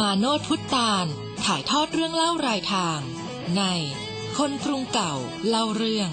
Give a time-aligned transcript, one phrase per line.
[0.00, 1.06] มาโนดพุทธาน
[1.44, 3.00] ถ่ายทอดเรื่องเล่ารายทาง
[3.56, 3.62] ใน
[4.38, 5.14] คนกรุงเก่า
[5.48, 6.10] เล่าเรื่อง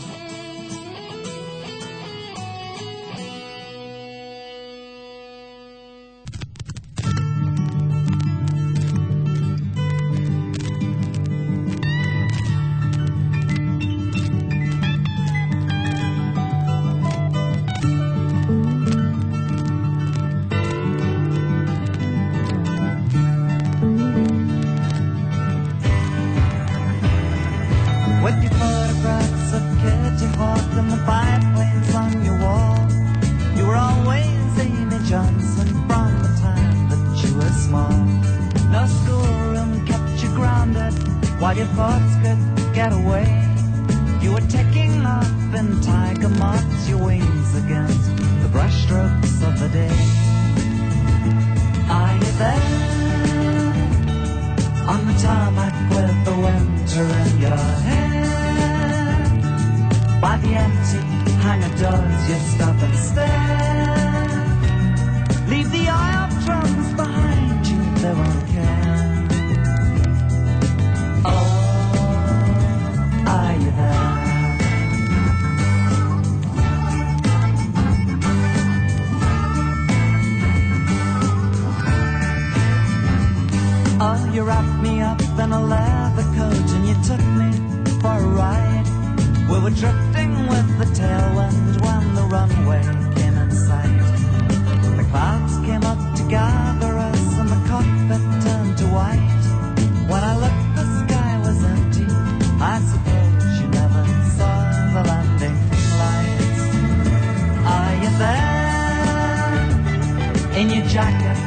[110.61, 111.37] in your jacket.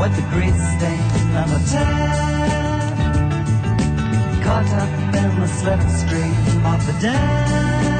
[0.00, 1.00] with the great stain
[1.42, 3.32] of a time.
[4.42, 7.91] Caught up in the slipstream of the day.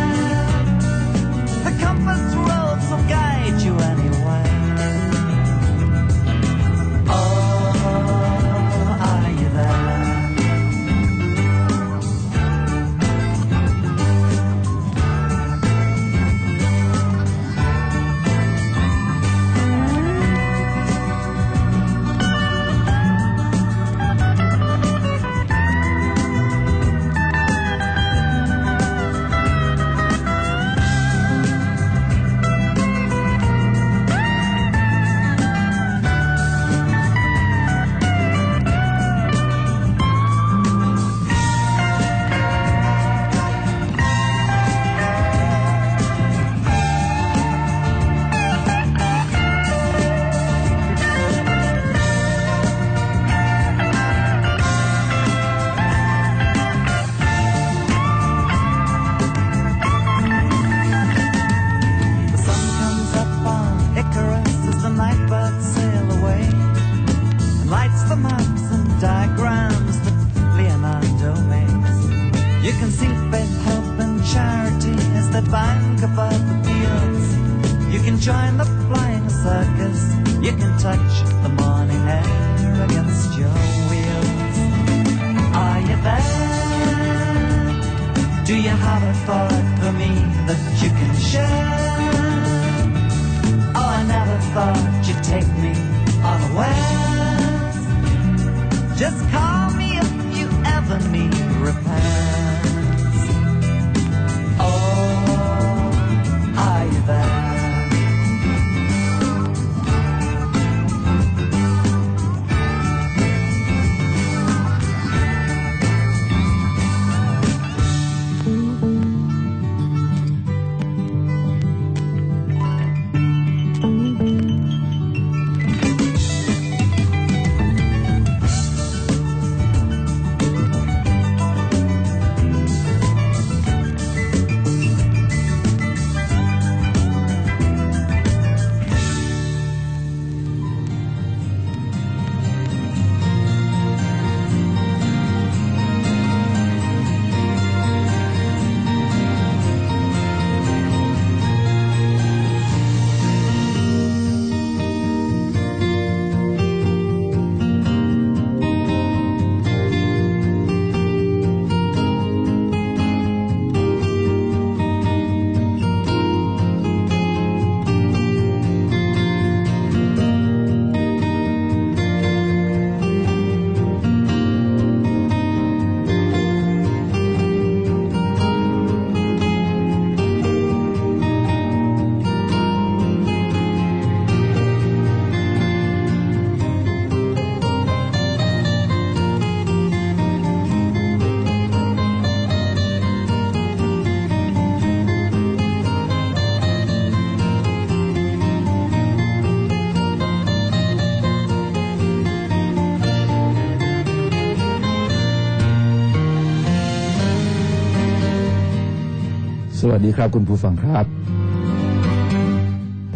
[209.84, 211.07] สวัสดีครับคุณผู้ฟังครับ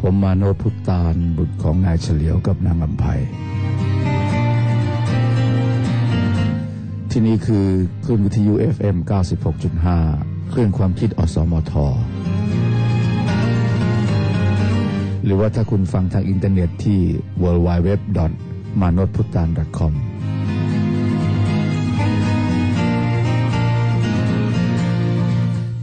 [0.01, 3.05] ผมมาโนพุตานบุตรของนายเฉลียวกับนางลำไพ
[7.11, 7.67] ที่นี่คือ
[8.05, 8.97] คลื่นวิทยุ FM
[9.75, 11.73] 96.5 คลื่นความคิดอสมท
[15.25, 17.01] หรือว่าถ้าคุณฟังทางอินเทอร์เน็ตที่
[17.43, 17.89] www.
[18.81, 19.49] m a n o t p u t a n
[19.79, 19.93] com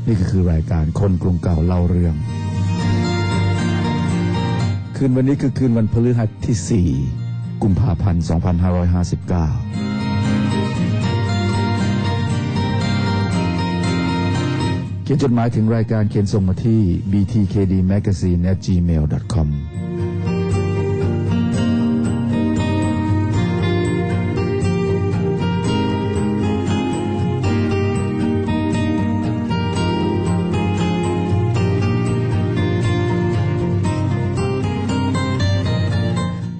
[0.08, 2.16] นี่ก็คือรายการคนกรุงเก่าเล่าเรื่อง
[4.96, 6.58] คืนวันนี้คือคืนวันพฤหัสที่
[7.06, 8.28] 4 กุมภาพันธ์ 2559
[15.04, 19.48] เขียนจดหมายถึงรายการเขียนส่งมาที่ btkdmagazine@gmail.com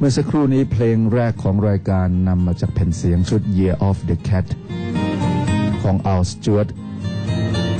[0.06, 4.48] มื่อสักครู่นี้เพลงแรกของรายการนำมาจากแผ่นเสียงชุด Year of the Cat
[5.82, 6.70] ของ Al Stewart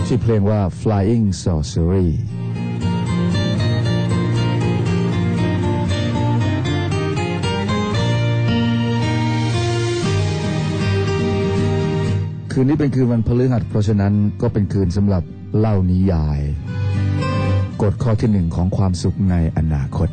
[0.06, 2.10] ชื่อเพลงว่า Flying Sorcery
[12.52, 15.24] คืนนี้เป็นคืนวันพฤหัสเพราะฉะนั้นก็เป็นคืนสำหรับ
[15.58, 16.40] เล่านิยาย
[17.82, 20.10] กฎข้อที่หนึ่งของความสุขในอนาคต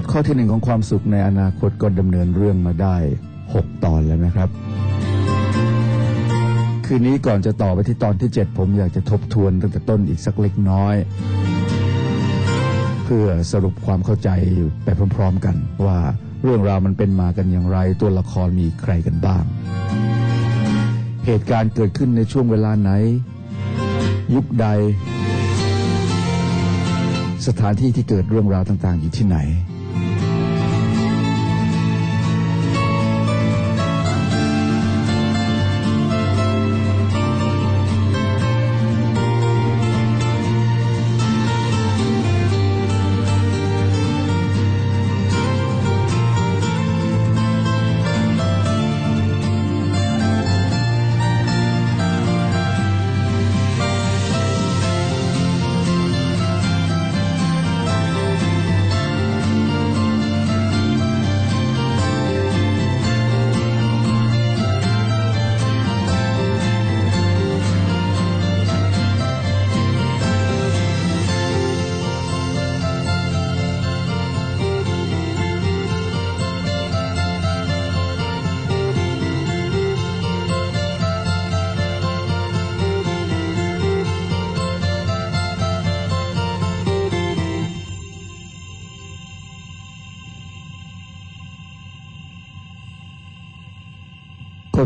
[0.00, 2.96] ฎข้อที่หนึ่งของความสุขในอนาคตก็ดำเนินเรื่องมาได้
[3.40, 4.48] 6 ตอนแล้วนะครับ
[6.86, 10.94] คืนนี้ก่อนจะต่อไปที่ตอนที่ 7 ผมอยากจะทบทวนตั้งแต่ต้นอีกสักเล็กน้อย
[13.04, 14.30] เพื่อสรุปความเข้าใจ
[14.84, 15.56] ไปพร้อม ๆ กัน
[15.86, 15.98] ว่า
[16.42, 19.44] เรื่องราวมันเป็นมากันอย่างไร ตัวละครมีใครกันบ้าง
[21.26, 22.90] เหตุการณ์เกิดขึ้นในช่วงเวลาไหน
[24.34, 24.66] ยุคใด
[27.46, 29.38] สถานที่ที่เกิดเรื่องราวต่างๆอยู่ที่ไหน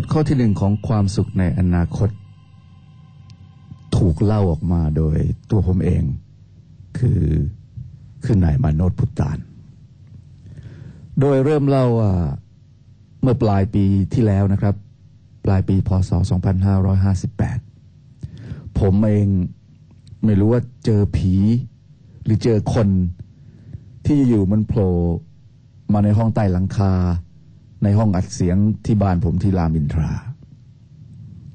[0.01, 2.09] ฎข้อที่หนึ่งของความสุขในอนาคต
[3.97, 5.17] ถูกเล่าออกมาโดย
[5.51, 6.03] ตัวผมเอง
[6.99, 7.23] คือ
[8.25, 9.39] คือนายมาโนตพุตตาน
[11.21, 12.13] โดยเริ่มเล่าว่า
[13.23, 14.75] เมื่อปลายปีที่แล้วนะครับ
[15.45, 16.11] ปลายปีพศ
[17.81, 19.29] 2558 ผมเอง
[20.25, 21.35] ไม่รู้ว่าเจอผี
[22.25, 22.89] หรือเจอคน
[24.07, 24.91] ที่อยู่มันโผล่
[25.93, 26.93] มาในห้องใต้หลังคา
[27.83, 28.57] ในห้องอัดเสียง
[28.87, 30.11] ที่บ้านผมที่รามอินทรา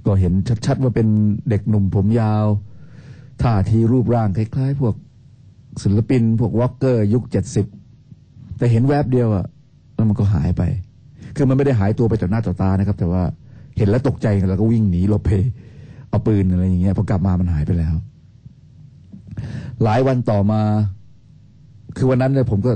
[0.06, 0.34] ก็เห็น
[0.66, 1.08] ชัดๆว่าเป็น
[1.50, 2.46] เด็กหนุ่มผมยาว
[3.42, 4.96] ท่าทีรูปร่างคล้ายๆ พวก
[5.84, 7.66] ศิลปิน พวกร็อกเกอร์ ยุคเจ็ดสิบ
[8.58, 9.46] แต่เห็นแวบเดียวอะ
[9.96, 10.62] แล้วมันก็หายไป
[11.36, 13.24] คือมันไม่ได้หายตัวไปต่อหน้าต่อตานะครับ แต่ว่า
[13.78, 15.32] เห็นแล้วตกใจแล้วก็วิ่งหนีหลบไป
[16.10, 17.96] เอาปืนอะไรอย่างเงี้ยพอกลับมามันหายไปแล้ว
[19.84, 20.62] หลายวันต่อมา
[21.98, 22.72] คือวันนั้นเนี่ยผมก็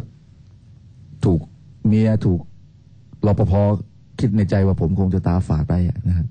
[1.25, 1.39] ถูก
[1.87, 2.39] เมียถูก
[3.25, 3.53] รปภ
[4.19, 6.27] คิดในใจว่าผมคงจะตาฝาดไปอะนะครับ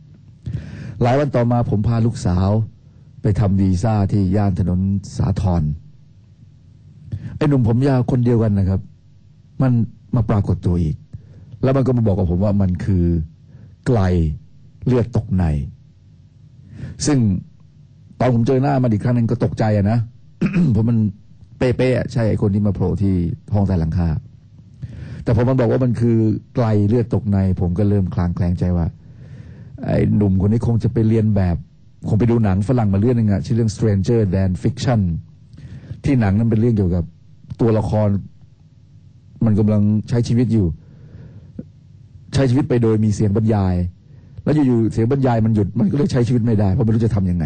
[1.03, 2.49] หลายวันต่อมาผมพาลูกสาว
[3.23, 4.81] ไปทำวีซ่าที่ย่านถนน
[5.17, 5.63] สาทร
[7.37, 8.81] ไอ้หนุ่มผมยาวคนเดียวกันนะครับ
[9.63, 9.73] มัน
[10.15, 10.97] มาปรากฏตัวอีก
[11.63, 13.05] แล้วมันก็มาบอกกับผมว่ามันคือ
[13.87, 14.01] ไกล
[14.87, 15.45] เลือดตกใน
[17.07, 17.19] ซึ่ง
[18.21, 19.99] ตอนผมเจอหน้ามันอีกครั้งหนึงก็ตกใจอะนะ
[20.73, 20.97] เพราะมัน
[21.59, 23.15] เป๊ะๆใช่ไอ้คนที่มาโผล่ที่
[23.55, 24.09] ห้องใต้หลังคา
[25.29, 26.19] แต่พอมันบอกว่ามันคือ
[26.55, 28.87] ไกลเลือดตกใน ผมก็เริ่มคลางแคลงใจว่า
[29.85, 31.57] ไอ้หนุ่มคนนี้คงจะไปเรียนแบบ
[32.09, 35.01] คงไปดูหนังฝรั่งมาเรื่องหนึงอะชื่อเรื่อง Stranger Than Fiction
[36.05, 37.05] ที่หนังนั้นเป็นเรื่องเกี่ยวกับ
[37.61, 38.09] ตัวละคร
[39.45, 40.67] มันกำลังใช้ชีวิตอยู่
[42.35, 43.75] ใช้ชีวิตไปโดยมีเสียงบรรยาย
[44.45, 47.45] แล้วอยู่ๆเสียงบรรยายมันหยุดมันก็เลยใช้ชีวิตไม่ได้เพราะไม่รู้จะทำยังไง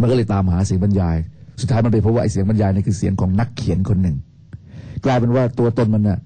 [0.00, 1.16] มันก็เลยตามหาเสียงบรรยาย
[1.60, 4.16] สุดท้ายมันไปพบว่าไอ้เสียงบรรยายนี่คือเสียงของนักเขียนคนหนึ่ง
[5.04, 6.18] กลายเป็นว่าตัวตนมันน่ะ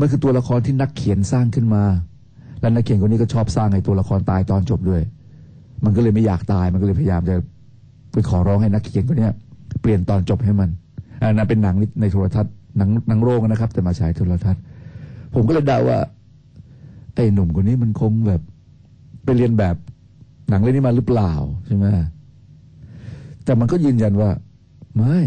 [0.00, 1.84] มันคือตัวละครที่นักเขียนสร้างขึ้นมา
[2.60, 5.02] และนักเขียนคนนี้ก็ชอบสร้างให้ตัวละครตายตอนจบด้วย
[5.84, 7.36] มันก็เลยไม่อยากตาย มันก็เลยพยายามจะ
[8.12, 9.28] ไปขอร้องให้นักเขียนคนนี้
[9.80, 10.68] เปลี่ยนตอนจบให้มัน
[11.20, 14.62] อันนั้นเป็นหนังในโทรทัศน์หนังหนังโรงนะครับ แต่มาฉายโทรทัศน์
[15.34, 15.98] ผมก็เลยเดาว่า
[17.14, 18.40] ไอ้หนุ่มคนนี้มันคงแบบ
[19.24, 19.76] ไปเรียนแบบ
[20.50, 21.32] หนังเรื่องนี้มาหรือเปล่า
[21.66, 21.86] ใช่ไหม
[23.44, 24.30] แต่มันก็ยืนยันว่า
[24.96, 25.18] ไม่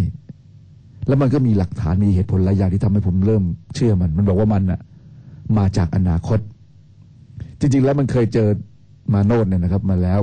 [1.08, 3.44] แล้วมันก็มีหลักฐานมีเหตุผลหลายอย่างที่ทำให้ผมเริ่ม
[3.76, 4.80] เชื่อมัน มันบอกว่ามันน่ะ
[5.58, 6.40] มาจากอนาคต
[7.60, 8.50] จริง ๆ แล้วมันเคยเจอ
[9.14, 10.20] มาโนดเนี่ยนะครับ มาแล้ว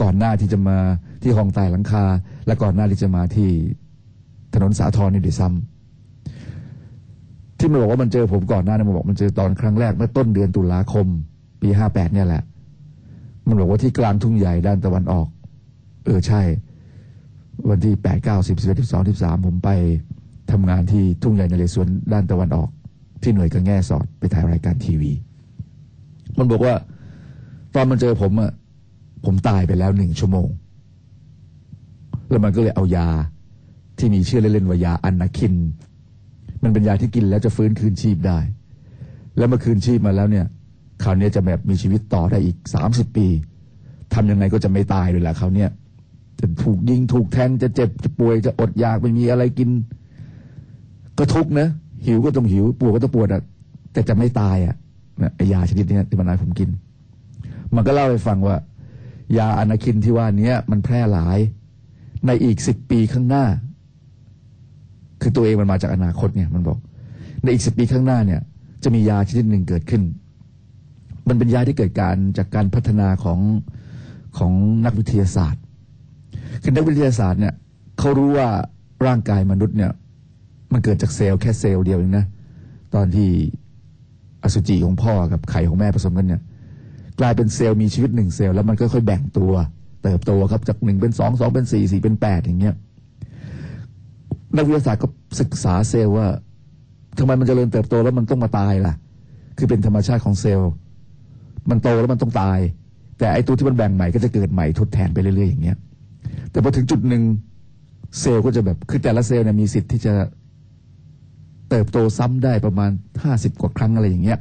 [0.00, 0.78] ก่อนหน้าที่จะมา
[1.22, 2.04] ที่ห้องใต้หลังคา
[2.46, 3.50] และก่อนหน้าที่จะมาที่
[4.54, 11.06] ถนนสาทรนี่ด้วยซ้ำที่มันบอกว่ามันเจอผมก่อนหน้านั้นมันบอกมันเจอตอนครั้งแรกเมื่อต้นเดือนตุลาคม
[11.62, 12.42] ปีห้าแปดเนี่ยแหละ
[13.46, 15.28] มันบอกว่าที่กลางทุ่งใหญ่ด้านตะวันออก
[16.06, 16.40] เออใช่
[17.68, 19.70] วันที่แปดเก้าสิบสิบเอ็ดสิบสองสิบสามผมไป
[20.50, 22.68] ทำงานที่ทุ่งใหญ่นเรศวรด้านตะวันออก
[23.22, 25.12] ที่หน่วยกระแง่สอดไปถ่ายรายการทีวี
[26.38, 26.74] มันบอกว่า
[27.74, 28.52] ตอนมันเจอผมอะ
[29.24, 30.48] ผมตายไปแล้วหนึ่งชั่วโมง
[32.30, 33.08] แล้วมันก็เลยเอายา
[33.98, 35.54] ที่มีชื่อเล่นๆว่ายาอันนาคิน
[36.62, 38.38] มันเป็นยาที่กินแล้วจะฟื้นคืนชีพได้
[39.36, 40.46] แล้วเมื่อคืนชีพมาแล้วเนี่ย
[41.02, 43.26] คราวนี้จะแบบมีชีวิตต่อได้อีกสามสิบปี
[44.14, 45.70] ทำยังไงก็จะไม่ตายเลยแหละคราวเนี้ย
[46.40, 49.70] จะถูกยิงถูกแทงจะเจ็บจะป่วยจะอดอยากไม่มีอะไรกิน
[51.18, 51.68] ก็ทุกนะ
[52.04, 53.42] หิวก็ต้องหิวปวดก็ต้องปวดอะ
[53.92, 54.74] แต่จะไม่ตายอะ
[55.22, 56.70] นะยาชนิดนี้ที่มันนายผมกิน
[57.74, 58.56] มันก็เล่าให้ฟังว่า
[59.38, 61.38] ยาอนาคินที่ว่าเนี้ยมันแพร่หลาย
[62.26, 63.44] ในอีกสิบปีข้างหน้า
[65.20, 66.78] คือตัวเองมันมาจากอนาคตเนี่ยมันบอก
[67.42, 68.40] ในอีกสิบปีข้างหน้าเนี่ย
[68.84, 70.02] จะมียาชนิดหนึ่งเกิดขึ้น
[71.28, 73.40] มันเป็นยาที่เกิดการจากการพัฒนาของ
[74.38, 74.52] ของ
[74.84, 75.62] นักวิทยาศาสตร์
[76.62, 77.54] คือนักวิทยาศาสตร์เนี่ย
[77.98, 78.48] เขารู้ว่า
[79.06, 79.90] ร่างกายมนุษย์เนี่ย
[80.72, 82.24] มันเกิดจากเซลล์แค่เซลล์เดียวเองนะ
[82.94, 83.28] ตอนที่
[84.42, 86.42] อสุจิของพ่อกับไข่ของแม่ผสมกันเนี่ย
[87.20, 89.52] กลายเป็นเซลล์มีชีวิตหนึ่งเซลล์แล้วมันค่อยๆแบ่งตัว
[90.02, 92.74] เติบโตครับจากหนึ่งเป็นสองสองเป็นสี่สี่เป็นแปดอย่างเงี้ย
[94.56, 95.06] นักวิทยาศาสตร์ก็
[95.40, 96.26] ศึกษาเซลล์ว่า
[97.18, 98.94] ทำไมมันเจริญเติบโตแล้วมันต้องมาตายล่ะ
[99.58, 100.70] คือเป็นธรรมชาติของเซลล์
[101.70, 102.58] มันโตแล้วมันต้องตาย
[103.18, 105.76] แต่ไอตัวที่มันแบ่งใหม่ก็จะเกิดใหม่ทดแทนไปเรื่อยๆอย่างเงี้ย
[106.50, 107.22] แต่พอถึงจุดหนึ่ง
[108.20, 110.14] เซลล์ก็จะแบบคือแต่ละเซลล์เนี่ยมีสิทธิ์ที่จะ
[111.68, 112.90] เติบโตซ้ำได้ประมาณ
[113.22, 114.38] ห้าสิบกว่าครั้งอะไรอย่างเงี้ย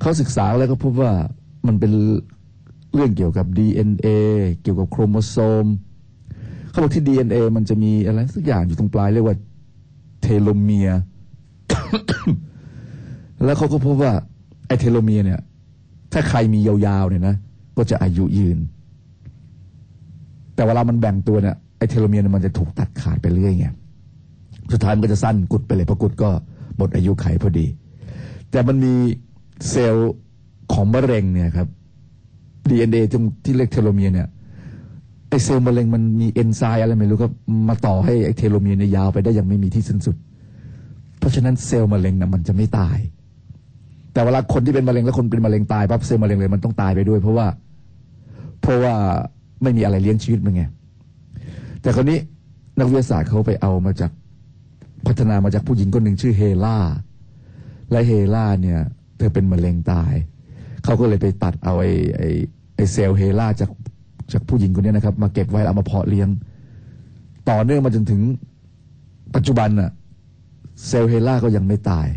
[0.00, 1.12] เขาศึกษาแล้วก็พบว่า
[1.66, 1.92] มันเป็น
[2.94, 4.06] เรื่องเกี่ยวกับ DNA
[4.62, 5.66] เกี่ยวกับโครโมโซม
[6.70, 9.36] เขาบอกที่ DNA มันจะมีอะไรสักอย่างอยู่ตรงปลายเรียกว่า
[10.22, 11.00] เทโลเมียร์
[13.44, 14.12] แล้วเขาก็พบว่า
[14.66, 15.40] ไอเทโลเมียร์เนี่ย
[16.12, 17.36] ถ้าใครมียาวๆเนี่ยนะ
[17.76, 18.58] ก็จะอายุยืน
[20.60, 23.66] แต่เวลามันแบ่งตัวเนี่ยไอ้เทโลเมียร์มันจะถูกตัดขาดไปเรื่อยไง
[24.72, 26.30] สุดท้ายมันก็จะสั้นกุดไปเลยเพราะกุดก็
[26.76, 27.66] หมดอายุขัยพอดี
[28.50, 28.92] แต่มันมี
[29.70, 30.12] เซลล์
[30.72, 31.68] ของมะเร็งเนี่ยครับ
[32.68, 34.28] DNA ที่ที่เรียกเทโลเมียร์เนี่ย
[35.28, 37.32] ไอเซลล์มะเร็งมันมีเอนไซม์อะไรไม่รู้ครับ
[37.68, 40.16] มาต่อให้ไอเทโลเมียร์เนี่ยยาวไปได้อย่างไม่มีที่สิ้นสุด
[41.18, 42.98] เพราะฉะนั้นเซลล์มะเร็งนะมันจะไม่ตาย
[44.12, 47.46] แต่เวลาคนที่เป็นมะเร็งแล้วคนเป็นมะเร็งตายปั๊บเซลล์มะเร็งเลยมันต้องตายไปด้วย เพราะว่า
[48.62, 48.94] เพราะว่า
[49.62, 50.62] ไม่มีอะไรเลี้ยงชีวิตมันไง
[51.82, 52.18] แต่คราวนี้
[52.78, 54.10] นักวิทยาศาสตร์เขาไปเอามาจาก
[55.06, 56.78] พัฒนามาจากผู้หญิงคนหนึ่งชื่อเฮล่า
[57.90, 58.80] และเฮล่าเนี่ย
[59.18, 60.12] เธอเป็นมะเร็งตาย
[60.84, 62.28] เขาก็เลยไปตัดเอาไอ้ไอ้
[62.76, 63.70] ไอ้เซลล์เฮล่าจาก
[64.32, 66.28] จากผู้หญิงคนนี้นะครับ มาเก็บไว้เอามาเพาะเลี้ยง
[67.50, 68.20] ต่อเนื่องมาจนถึง
[69.34, 69.90] ปัจจุบันน่ะ
[70.86, 72.08] เซลล์เฮล่าก็ยังไม่ตาย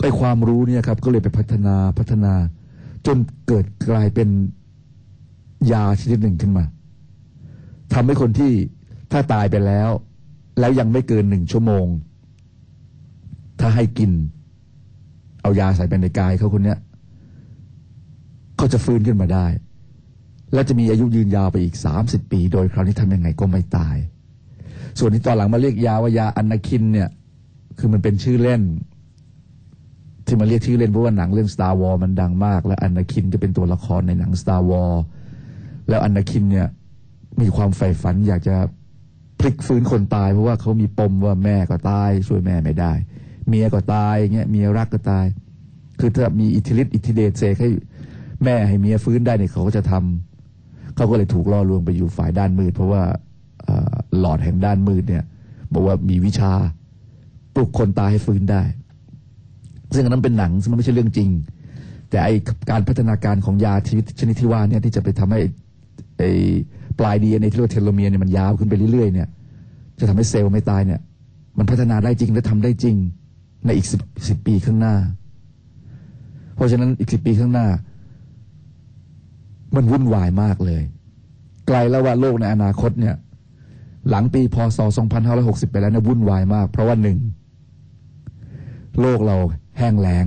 [0.00, 2.32] ไอ้ความรู้เนี่ยครับ ก็เลยไปพัฒนาพัฒนา
[3.06, 4.28] จนเกิดกลายเป็น
[5.72, 6.64] ยาชนิดหนึ่งขึ้นมา
[7.92, 8.52] ทำให้คนที่
[9.12, 9.90] ถ้าตายไปแล้ว
[10.58, 11.86] แล้วยังไม่เกินหนึ่งชั่วโมง
[13.60, 14.10] ถ้าให้กิน
[15.42, 16.78] เอายาใส่ไปในกายเขาคนเนี้ย
[18.60, 19.46] ก็จะฟื้นขึ้นมาได้
[20.52, 23.96] และจะมีอายุยืนยาวไปอีกสามสิบปี โดยคราวนี้ทำยังไงก็ไม่ตาย
[24.98, 27.08] ส่วนที่ตอนหลังมาเรียกยาว่ายาอนาคินเนี่ย
[27.78, 28.62] คือมันเป็นชื่อเล่น
[30.26, 34.92] ที่มาเรียกชื่อเล่นเพราะว่าหนังเรื่อง Star War มันดังมาก และอนาคินก็เป็นตัวละครในหนัง Star War
[35.88, 36.68] แล้วอนาคินเนี่ย
[37.40, 38.56] มีความใฝ่ฝันอยากจะ
[39.40, 42.92] พลิกฟื้นคนตายเพราะว่าเขามีปมว่าแม่ก็ตาย ช่วยแม่ไม่ได้
[43.48, 45.26] เมียก็ตายเงี้ยเมียรักก็ตาย
[46.00, 47.70] คือถ้ามีอิทธิฤทธิ์อิทธิเดชเสกให้
[48.44, 53.02] แม่ให้เมียฟื้นได้เนี่ยเขาก็จะทำเขาก็เลยถูกล่อลวงไปอยู่ฝ่ายด้านมืด เพราะว่า
[54.18, 55.24] หลอดแห่งด้านมืดเนี่ย
[55.72, 56.52] บอกว่ามีวิชา
[57.54, 58.62] ปลุกคนตายให้ฟื้นได้
[59.94, 61.30] ซึ่งอันนั้นเป็นหนังซึ่งมันไม่ใช่เรื่องจริง
[62.10, 62.28] แต่ไอ
[62.70, 65.40] การพัฒนาการของยาชนิดชนิดที่ว่าเนี่ยที่จะไปทำให้
[66.18, 66.22] ไอ
[66.98, 69.28] ปลายดีในที่เรียกว่าเทโลเมียร์เนี่ยมันยาวขึ้นไปเรื่อยๆเนี่ย
[69.98, 71.00] จะทำให้เซลล์ไม่ตายเนี่ย
[71.58, 72.96] มันพัฒนาได้จริงและทำได้จริง
[73.64, 74.96] ในอีกสิบสิบปีข้างหน้า
[76.54, 77.66] เพราะฉะนั้นอีกสิบปีข้างหน้า
[79.74, 80.82] มันวุ่นวายมากเลย
[81.66, 83.14] ไกลแล้วว่าโลกในอนาคตเนี่ย
[84.10, 84.78] หลังปีพศ
[85.24, 87.18] 2560 ไปแล้วเนี่ยวุ่นวายมาก เพราะว่าหนึ่ง
[89.00, 89.36] โลกเรา
[89.78, 90.26] แห้งแล้ง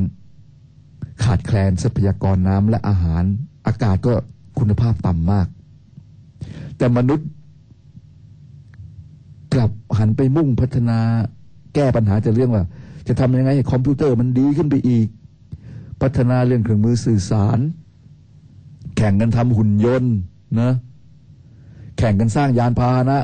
[1.23, 3.23] ขาดแคลนทรัพยากรน้ำและอาหาร
[3.67, 4.13] อากาศก็
[4.59, 5.47] คุณภาพต่ำมาก
[6.79, 7.29] แต่มนุษย์
[9.53, 10.99] กลับหันไปมุ่งพัฒนา
[11.75, 12.63] แก้ปัญหาจะเรื่องว่า
[13.07, 15.07] จะทำยังไงให้คอมพิวเตอร์มันดีขึ้นไปอีก
[16.01, 17.59] พัฒนาเรื่องเครื่องมือสื่อสาร
[18.95, 20.13] แข่งกันทำหุ่นยนต์
[20.61, 20.71] นะ
[21.97, 23.19] แข่งกันสร้างยานพาหนะ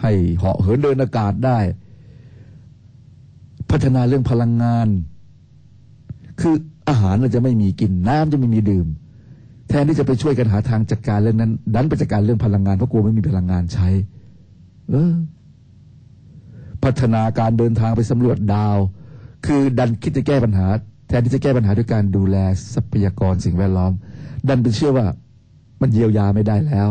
[0.00, 1.58] ให้เหาะเหินเดินอากาศได้
[3.70, 4.88] พัฒนาเรื่องพลังงาน
[6.40, 6.54] คือ
[6.88, 8.86] อาหารเราจะไม่มีกินน้ำจะไม่มีดื่ม
[9.70, 13.88] แทนที่จะไปช่วยกันหาทางจัดการเรื่องนั้น ดันไปจัดการเรื่องพลังงานเพราะกลัวไม่มีพลังงานใช้
[14.90, 15.12] เออ
[16.84, 18.76] พัฒนาการเดินทางไปสำรวจดาว
[19.46, 20.66] คือดันคิดจะแก้ปัญหา
[21.08, 22.36] แทนที่จะแก้ปัญหาด้วยการดูแล
[22.74, 23.92] ทรัพยากรสิ่งแวดล้อม
[24.48, 25.06] ดันไปเชื่อว่า
[25.80, 26.88] มันเยียวยาไม่ได้แล้ว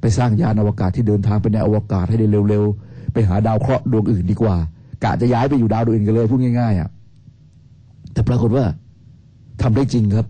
[0.00, 4.56] ไปสร้างยานอวกาศที่เดินทางไปในอวกาศให้ได้เร็วๆ ไปหาดาวเคราะห์ดวงอื่นดีกว่า
[5.04, 6.88] กะจะย้ายไปอยู่ดาวดวงอื่นกันเลยพูดง่ายๆอะ
[8.12, 8.64] แต่ปรากฏว่า
[9.62, 10.26] ทำได้จริงครับ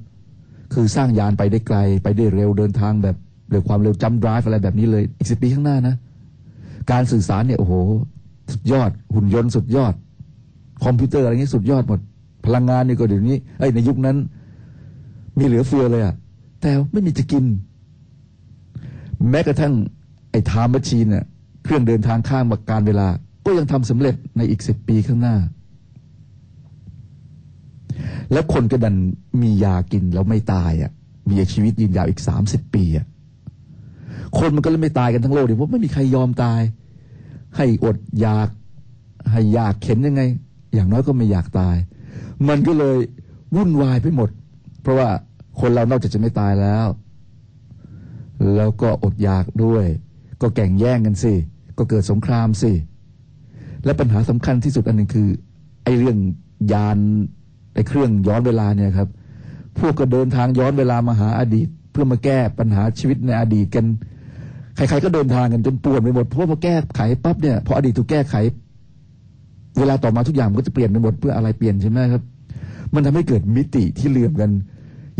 [0.72, 3.16] คือสร้างยานไปได้ไกล ไปได้เร็วเดินทางแบบ
[3.50, 5.94] เร็วความเร็วจัมดรฟ์อะไรแบบนี้เลยอีกสิปีข้างหน้านะ
[6.90, 7.74] การสื่อสารเนี่ยโอ้โห
[8.52, 9.94] สุดยอด หุ่นยนต์สุดยอด
[10.84, 12.00] คอมพิวเตอร์อะไรเงี้ยสุดยอดหมด
[12.46, 14.16] พลังงานนี่ก็เดี๋ยวนี้ไอ้ในยุคนั้น
[15.38, 16.14] มีเหลือเฟือเลยอะ
[16.60, 17.44] แต่ไม่มีจะกิน
[19.30, 19.74] แม้กระทั่ง
[20.30, 21.24] ไอ้ time machine เนี่ย
[21.64, 23.08] เครื่องเดินทางข้ามกาลเวลา
[23.46, 25.36] ก็ยังทำสำเร็จในอีกสิบปีข้างหน้า
[28.32, 28.96] แล้วคนก็ดัน
[29.42, 30.90] มียากินแล้วไม่ตายอะ
[31.28, 33.06] มีชีวิตยืนยาวอีกสามสิบปีอะ
[34.38, 36.60] คนมันก็เลยไม่ตายกันทั้งโลกเดี๋ยวเพราะไม่มีใครยอมตาย
[37.56, 38.48] ให้อดอยาก
[39.30, 40.22] ให้อยากเข็นยังไง
[40.74, 41.76] อย่างน้อยก็ไม่อยากตาย
[42.48, 42.98] มันก็เลย
[43.56, 44.28] วุ่นวายไปหมด
[44.82, 45.08] เพราะว่า
[45.60, 46.86] คนเรานอกจากจะไม่ตายแล้ว
[48.56, 49.86] แล้วก็อดอยากด้วย
[50.42, 51.34] ก็แก่งแย่งกันสิ
[51.78, 52.72] ก็เกิดสงครามสิ
[53.84, 55.28] และปัญหาสำคัญที่สุดอันหนึ่งคือ
[55.84, 56.18] ไอ้เรื่อง
[56.72, 56.98] ยาน
[57.78, 59.08] ไอ้เครื่องย้อนเวลาเนี่ยครับ
[59.78, 63.84] พวกก็เดินทางย้อนเวลามาหาอดีต เพื่อมาแก้ปัญหาชีวิตในอดีตกัน
[64.76, 68.34] ใครๆก็เดินทางกันจนปวดไปหมด เพราะพอแก้ไขปั๊บเนี่ยพออดีตถูกแก้ไข
[69.78, 72.22] เวลาต่อมาทุกอย่างมันก็จะเปลี่ยนไปหมดเพื่ออะไรเปลี่ยนใช่ไหมครับ
[72.94, 74.50] มันทำให้เกิดมิติที่เลื่อมกัน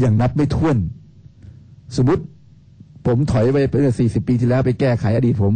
[0.00, 0.76] อย่างนับไม่ถ้วน
[1.96, 2.22] สมมติ
[3.06, 5.52] ผมถอยไปเป็นสี่สิบปีที่แล้วไปแก้ไขอดีตผม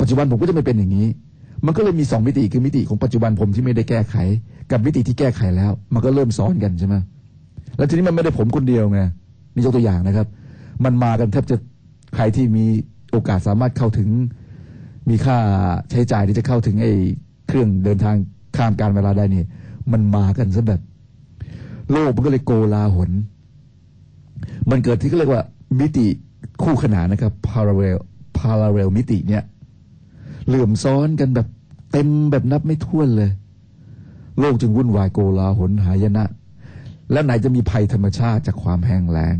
[0.00, 1.08] ปัจจุบันผมก็จะไม่เป็นอย่างนี้
[1.64, 4.16] มันก็เลยมีสองมิติคือมิติของปัจจุบันผมที่ไม่ได้แก้ไข
[4.70, 6.94] กับมิติที่แก้ไขแล้ว มันก็เริ่มซ้อนกันใช่ไหม
[7.76, 9.00] แล้วทีนี้มันไม่ได้ผมคนเดียวไง
[9.54, 10.26] นี่ยกตัวอย่างนะครับ
[10.84, 11.56] มันมากันแทบจะ
[12.14, 12.64] ใครที่มี
[13.10, 14.08] โอกาสสามารถเข้าถึง
[15.08, 15.36] มีค่า
[15.90, 16.92] ใช้จ่ายที่จะเข้าถึงไอ้
[17.46, 18.16] เครื่องเดินทาง
[18.56, 19.44] ข้ามการเวลาได้นี่
[19.92, 20.80] มันมากันซะแบบ
[21.90, 23.10] โลกมันก็เลยโกลาหล
[24.70, 25.42] มันเกิดที่เขาเรียกว่า
[25.80, 26.06] มิติ
[26.62, 27.96] คู่ขนานนะครับ parallel
[28.38, 29.42] parallel มิติเนี่ย
[30.46, 31.46] เหลื่อมซ้อนกันแบบ
[31.92, 33.30] เต็มแบบนับไม่ถ้วนเลย
[34.40, 36.24] โลกจึงวุ่นวายโกลาหลหายนะ
[37.12, 39.36] และไหนจะมีภัยธรรมชาติจากความแห้งแล้ง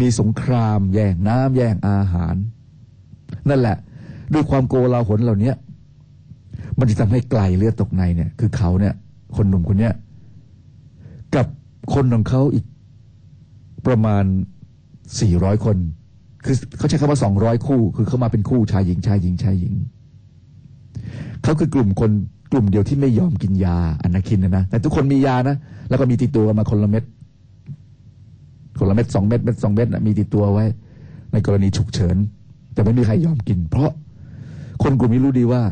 [0.00, 2.34] มีสงคราม แย่งน้ำแย่งอาหาร
[3.48, 3.76] นั่นแหละ
[4.32, 5.52] ด้วยความโกลาหลเหล่านี้
[6.78, 8.94] มันจะทำให้ไกลเลือดตกในเนี่ย คือเขาเนี่ย
[9.36, 9.94] คนหนุ่มคนเนี้ย
[11.34, 11.46] กับ
[11.94, 12.64] คนของเขาอีก
[13.86, 14.24] ประมาณ
[15.20, 15.76] สี่ร้อยคน
[16.44, 19.74] คือเขาใช้คำว่าสองร้อยคู่ คือเขามาเป็นคู่ชายหญิงชายหญิงชายหญิง
[21.42, 22.10] เขาคือกลุ่มคน
[22.52, 25.56] กลุ่มเดียวที่ไม่ยอมกินยาอนาคินนะนะแต่ทุกคนมียานะ
[25.88, 27.04] แล้วก็มีติดตัวมาคนละเม็ด
[28.78, 30.64] คนละเม็ดสองเม็ดเม็ดสองเม็ดนะมีติดตัวไว้
[31.32, 32.16] ในกรณีฉุกเฉิน
[32.74, 33.90] แต่ไม่มีใครยอมกิน เพราะ
[34.82, 35.62] คนกลุ่มนี้รู้ดีว่า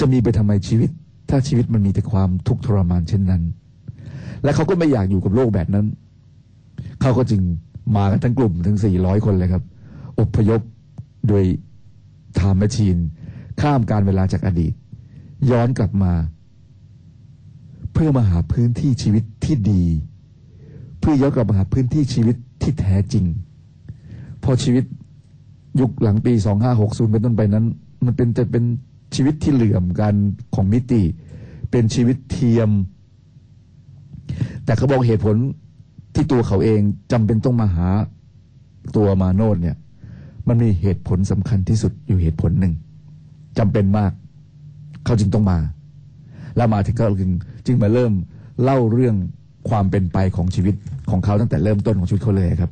[0.00, 0.90] จะมีไปทำไมชีวิต
[1.30, 3.42] ถ้าชีวิตมันมีแต่ความทุกข์ทรมานเช่นนั้น
[4.42, 5.86] และเขาก็ไม่อยากอยู่กับโลกแบบนั้น
[7.00, 7.40] เขาก็จึง
[7.96, 9.62] มากันทั้งกลุ่มทั้ง400คนเลยครับ
[10.20, 10.60] อพยพ
[11.28, 11.44] โดย
[12.38, 12.96] ทม์แมชชีน
[13.60, 14.72] ข้ามการเวลาจากอดีต
[15.50, 16.12] ย้อนกลับมา
[17.92, 19.84] เพื่อมาหาพื้นที่ชีวิตที่ดี
[21.00, 23.24] เพื่อย้อนกลับมาหาพื้นที่ชีวิตที่แท้จริง
[24.42, 24.84] พอชีวิต
[25.80, 26.32] ยุคหลังปี
[26.72, 27.64] 2560 เป็นต้นไปนั้น
[28.04, 28.64] มันเป็นจะเป็น
[29.14, 30.14] ชีวิตที่เหลื่อมกัน
[30.54, 31.02] ของมิติ
[31.70, 32.70] เป็นชีวิตเทียม
[34.64, 35.36] แต่เขาบอกเหตุผล
[36.14, 36.80] ที่ตัวเขาเอง
[37.12, 37.88] จำเป็นต้องมาหา
[38.96, 39.76] ตัวมาโนดเนี่ย
[40.48, 42.74] มันมีเหตุผลสำคัญที่สุดอยู่เหตุผลหนึ่ง
[43.58, 44.12] จำเป็นมาก
[45.04, 45.58] เขาจึงต้องมา
[46.56, 47.30] แล้วมาถึงก็จึง
[47.66, 48.12] จึงมาเริ่ม
[48.62, 49.16] เล่าเรื่อง
[49.68, 50.74] ความเป็นไปของชีวิต
[51.10, 52.70] ของเขาตั้งแต่เริ่มต้นของชีวิตเขาเลยครับ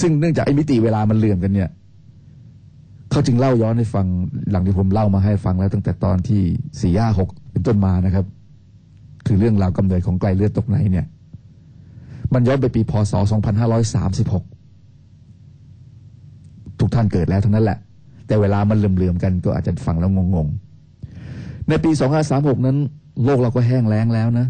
[0.00, 1.68] ซึ่งเนื่องจากไอ้มิติเวลามันเลื่อมกันเนี่ย
[3.10, 4.06] เขาจึงเล่าย้อนให้ฟัง
[4.50, 6.42] หลังที่ผมเล่ามาให้ฟังแล้วตั้งแต่ตอนที่
[6.80, 8.24] สี่ห้าหกเป็นต้นมานะครับ
[9.26, 11.06] คือเรื่องราวกำเนิดของไกลเลือดตกไหนเนี่ย
[12.34, 13.12] มันย้อนไปปีพศ
[13.96, 17.78] 2536ทุกท่านเกิดแล้วทั้งนั้นแหละ
[18.28, 21.90] แต่เวลามันเหลื่อมๆกันก็อาจจะฟังแล้วงงๆ ในปี
[22.28, 22.76] 2536 นั้น
[23.24, 24.46] โลกเราก็แห้งแล้งแล้วนะ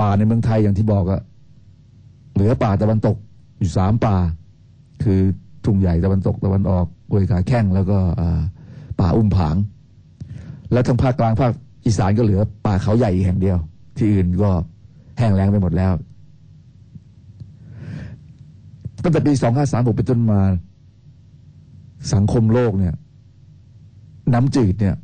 [0.00, 1.20] ป่าในเมืองไทยอย่างที่บอกอะ
[2.34, 3.16] เหลือป่าตะวันตก
[3.58, 4.16] อยู่สามป่า
[5.02, 5.20] คือ
[5.64, 7.98] ทุ่งใหญ่ตะวันตกตะวันออกกวยขาแข้งแล้วก็
[9.00, 9.56] ป่าอุ้มผาง
[10.72, 11.52] แล้วทางภาคกลางภาค
[11.86, 13.58] อีสานก็เหลือป่าเขาใหญ่แห่งเดียว
[13.96, 14.50] ที่อื่นก็
[15.18, 15.92] แห้งแล้งไปหมดแล้ว
[19.02, 19.32] ตั้งแต่ปี
[19.64, 20.40] 2536 เป็นต้นมา
[22.12, 22.94] สังคมโลกเนี่ย
[24.32, 24.94] น้ำจืดเนี่ย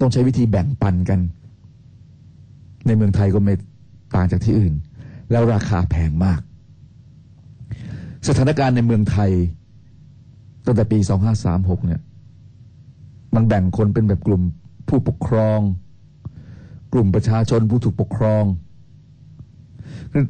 [0.00, 1.20] ต้องใช้วิธีแบ่งปันกัน
[2.86, 3.54] ในเมืองไทยก็ไม่
[4.14, 4.74] ต่างจากที่อื่น
[5.30, 6.40] แล้วราคาแพงมาก
[8.28, 9.30] สถานการณ์ในเมืองไทย
[10.64, 10.98] ตั้งแต่ปี
[11.42, 12.00] 2536 เนี่ย
[13.34, 14.42] มันแบ่งคนเป็นแบบกลุ่ม
[14.88, 15.60] ผู้ปกครอง
[16.92, 18.44] กลุ่มประชาชนผู้ถูกปกครอง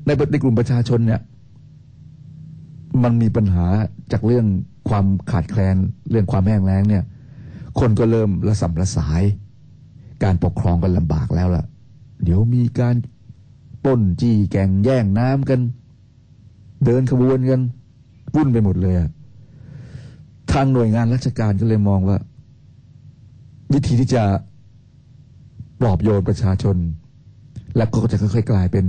[0.06, 1.20] ในในกลุ่มประชาชนเนี่ย
[3.02, 3.66] มันมีปัญหา
[4.12, 4.46] จากเรื่อง
[4.88, 5.76] ความขาดแคลน
[6.10, 7.04] เรื่องความแห้งแล้งเนี่ย
[7.78, 9.22] คนก็เริ่มระสำระสาย
[10.22, 11.64] การปกครองกันลำบากแล้วล่ะ
[12.24, 12.96] เดี๋ยวมีการ
[13.84, 15.60] ป้นจี้แก่งแย่งน้ำกัน
[16.84, 17.60] เดินขบวนกัน
[18.34, 18.94] วุ่นไปหมดเลย
[20.52, 22.18] ทางหน่วยงานราชการก็เลยมองว่า
[23.72, 24.24] วิธีที่จะ
[25.80, 26.76] ปลอบโยนประชาชน
[27.76, 28.84] และก็จะค่อยๆกลายเป็น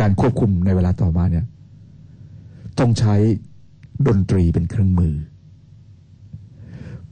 [0.00, 1.44] การควบคุมในเวลาต่อมาเนี่ย
[2.78, 3.14] ต้องใช้
[4.06, 5.14] ดนตรีเป็นเครื่องมือ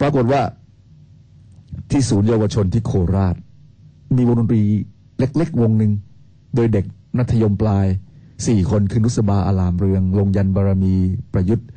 [0.00, 0.42] ปรากฏว่า
[1.90, 3.36] ที่ศูนย์เยาวชนที่โคราช
[4.16, 4.62] มีวงดนตรี
[5.18, 5.92] เล็ก ๆ วงหนึ่ง
[6.54, 6.84] โดยเด็ก
[7.18, 7.86] นัธยมปลาย
[8.46, 10.94] สี่คนคือนุสบาอารามเรือง ลงยันบารมี
[11.32, 11.68] ประยุทธ์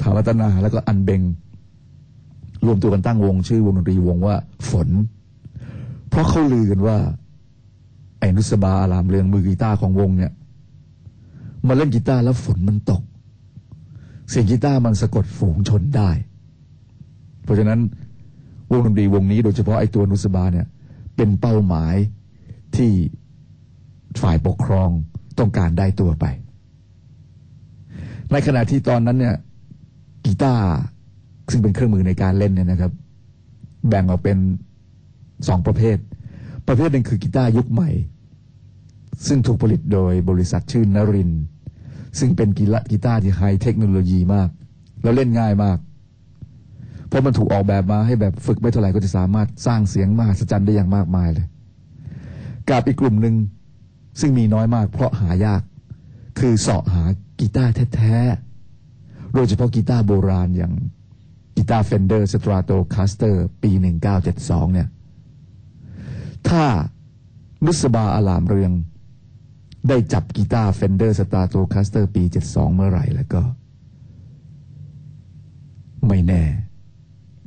[0.00, 1.22] ถาวัตนาแล้วก็อันเบง
[2.66, 4.36] รวมตัวกันตั้งวง ชื่อวงดนตรีวงว่า
[4.70, 4.88] ฝน
[6.08, 6.96] เพราะเขาลือกันว่า
[8.18, 10.32] ไอ้นุสบาอารามเรืองมือกีตาร์ของวงเนี่ย
[11.66, 13.02] มาเล่นกีตาร์แล้วฝนมันตก
[14.28, 16.10] เสียงกีตาร์มันสะกดฝูงชนได้
[17.44, 17.80] เพราะฉะนั้น
[18.70, 20.66] วงดนตรีวงนี้โดยเฉพาะไอ้ตัวนุสบาเนี่ย
[21.16, 21.94] เป็นเป้าหมาย
[22.76, 22.90] ที่
[24.22, 24.88] ฝ่ายปกครอง
[25.38, 26.24] ต้องการได้ตัวไป
[28.32, 29.36] ในขณะที่ตอนนั้นเนี่ย
[30.24, 30.64] กีตาร์
[31.50, 32.92] ซึ่งเป็นเครื่องมือในการเล่นเนี่ยนะครับ
[33.88, 34.38] แบ่งออกเป็น
[35.48, 35.96] สองประเภท
[36.68, 37.90] ประเภทหนึ่งคือกีตาร์ยุคใหม่
[39.26, 41.30] ซึ่งถูกผลิตโดยบริษัทชื่อนริน
[42.18, 44.48] ซึ่งเป็นกีกีตาร์ที่ high technology มาก
[45.02, 45.78] แล้วเล่นง่ายมาก
[47.08, 51.46] เพราะมันถูกออกแบบมาให้แบบฝึกไม่เท่าไหร่ก็จะสามารถสร้างเสียงมหัศจรรย์ได้อย่างมากมายเลย
[52.68, 53.34] กับอีกกลุ่มหนึ่ง
[54.20, 55.62] ซึ่งมีน้อยมาก เพราะหายาก
[56.38, 57.04] คือเสาะหา
[57.40, 60.72] กีตาร์แท้ๆ โดยเฉพาะกีตาร์โบราณอย่าง
[61.56, 63.70] กีตาร์ Fender Stratocaster ปี
[64.22, 64.88] 1972 เนี่ย
[66.48, 66.64] ถ้า
[67.64, 68.72] นุสบาอลามเรือง
[69.88, 73.40] ได้จับกีตาร์ Fender Stratocaster ปี 72 เมื่อไหร่แล้วก็
[76.08, 76.42] ไม่แน่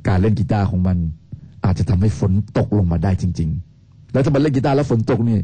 [0.08, 0.96] การเล่นกีตาร์ของมัน
[1.64, 3.50] อาจจะทำให้ฝนตกลงมาได้จริง
[3.80, 5.38] ๆ แล้วถ้ามันเล่นกีตาร์แล้วฝนตกนี่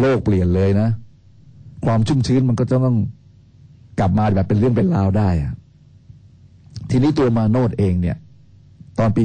[0.00, 0.88] โลกเปลี่ยนเลยนะ
[1.84, 2.96] ความชุ่มชื้นมันก็จะต้อง
[3.98, 5.52] กลับมาแบบเป็นเรื่องเป็นราวได้อะ
[6.90, 8.16] ทีนี้ตัวมาโนดเองเนี่ย
[8.98, 9.22] ตอนปี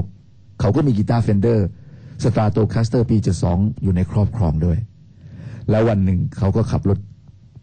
[0.00, 3.16] 2536 เขาก็มีกีตาร์ Fender Stratocaster ปี
[3.48, 4.78] 72 อยู่ในครอบครองด้วย
[5.70, 6.98] แล้ววันหนึ่งเขาก็ขับรถ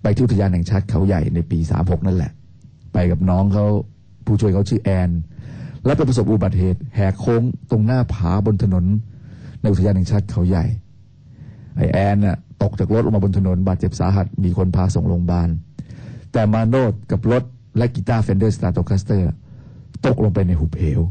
[0.02, 2.32] ไปที่อุทยานแห่งชาติเขาใหญ่ในปี36นั่นแหละ
[2.94, 3.66] ไปกับน้องเขา
[4.26, 5.10] ผู้ช่วยเขาชื่อแอน
[5.86, 8.86] แล้วไปประสบอุบัติเหตุแหกโค้งตรงหน้าผาบนถนน
[9.62, 10.66] ในอุทยานแห่งชาติเขาใหญ่
[11.76, 15.50] ไอแอนน่ะตกจากรถลงมาบนถนนบาดเจ็บสาหัสมีคนพาส่งโรงพยาบาล
[16.32, 17.44] แต่มาโนดกับรถ
[17.78, 19.32] และกีตาร์ Fender Stratocaster
[20.06, 21.02] ตกลงไปในหุบเหว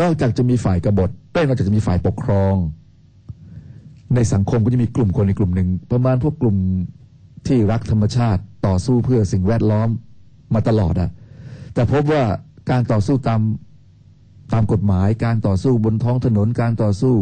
[0.00, 2.54] นอกจากจะมีฝ่ายกบฏเต้นอกจากจะมีฝ่ายปกครอง
[4.14, 6.56] ในสังคมก็จะมีกลุ่มคนในกลุ่มหนึ่ง ประมาณพวกกลุ่ม
[7.46, 9.88] ที่รักธรรมชาติต่อสู้เพื่อสิ่งแวดล้อม
[10.54, 11.10] มาตลอดอะ
[11.74, 12.22] แต่พบว่า
[12.70, 13.40] การต่อสู้ตาม
[14.52, 17.16] ตามกฎหมาย การต่อสู้บนท้องถนนการต่อสู้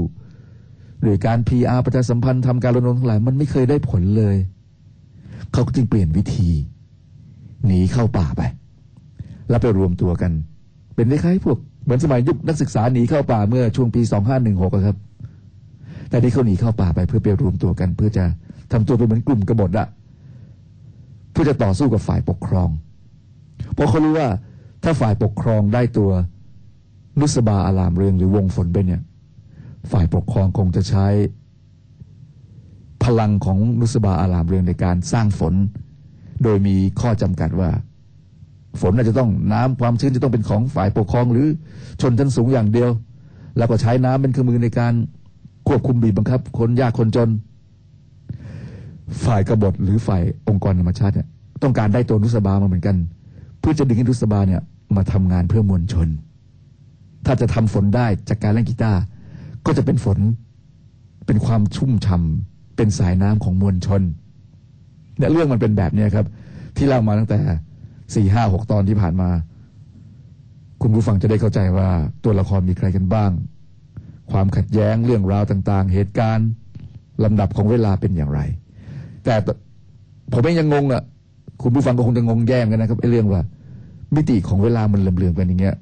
[1.02, 4.36] หรือการ PR ประชาสัมพันธ์ทำการรณรงค์ทั้งหลายมันไม่เคยได้ผลเลย
[5.52, 6.50] เขาก็จึงเปลี่ยนวิธี
[7.66, 8.42] หนีเข้าป่าไป
[9.48, 10.32] แล้วไปรวมตัวกัน
[10.94, 14.00] เป็นคล้ายๆพวกเหมือนสมัยยุคนักศึกษาหนีเข้าป่าเมื่อช่วงปี
[14.38, 14.96] 2516อะครับ
[16.10, 18.24] แต่ที่เขาหนีเข้าป่าไปเพื่อไปรวมตัวกัน เพื่อจะ
[18.72, 19.88] ทำตัวเป็นเหมือนกลุ่มกบฏอะ
[21.32, 22.68] เพื่อจะต่อสู้กับฝ่ายปกครอง
[23.74, 24.28] เพราะเขารู้ว่า
[24.82, 26.10] ถ้าฝ่ายปกครองได้ตัว
[27.20, 29.00] นุสบาอารามเรืองหรือวงฝนไปเนี่ย
[29.92, 31.06] ฝ่ายปกครองคงจะใช้
[33.04, 35.54] พลังของนุสบาอารามเรืองในการสร้างฝน
[36.42, 37.70] โดยมีข้อจำกัดว่า
[38.80, 41.46] ฝนอาจจะต้องน้ำความชื้นจะต้องเป็นของฝ่ายปกครองหรือ
[42.00, 42.90] ชนชั้นสูงอย่างเดียว
[43.56, 44.92] แล้วก็ใช้น้ำเป็นเครื่องมือในการ
[45.68, 47.28] ควบคุมบีบบังคับ คนยากคนจน
[49.24, 51.28] ฝ่ายกบฏหรือฝ่ายองค์กรธรรมชาติเนี่ย
[51.62, 52.96] ต้องการได้ตัวนุสบามาเหมือนกัน
[53.60, 54.62] เพื่อจะดึงให้นุสบาเนี่ย
[54.96, 56.08] มาทำงานเพื่อมวลชน
[57.26, 59.00] ถ้าจะทำฝนได้จากการเล่นกีตาร์
[59.66, 60.18] ก็จะเป็นฝน
[61.26, 62.22] เป็นความชุ่มฉ่า
[62.76, 64.02] เป็นสายน้ำของมวลชน
[65.16, 66.26] เนี่ยเรื่องมันเป็นแบบเนี้ครับ
[66.76, 67.40] ที่เล่ามาตั้งแต่
[68.14, 69.30] สี่ห้าหกตอนที่ผ่านมา
[70.82, 71.88] คุณผู้ฟังจะได้เข้าใจว่า
[72.24, 73.30] ตัวละครมีใครกันบ้าง
[74.30, 76.48] ความขัดแย้งเรื่องราวต่างๆ เหตุการณ์
[77.24, 78.40] ลำดับของเวลาเป็นอย่างไร
[79.24, 79.34] แต่
[80.32, 81.02] ผมเองยังงงอะ
[81.62, 83.40] คุณผู้ฟังก็คงจะงงแย่งกันนะครับไอ้เรื่องว่า
[84.14, 85.74] มิติของเวลามันเลื่อมๆกันอย่างเงี้ย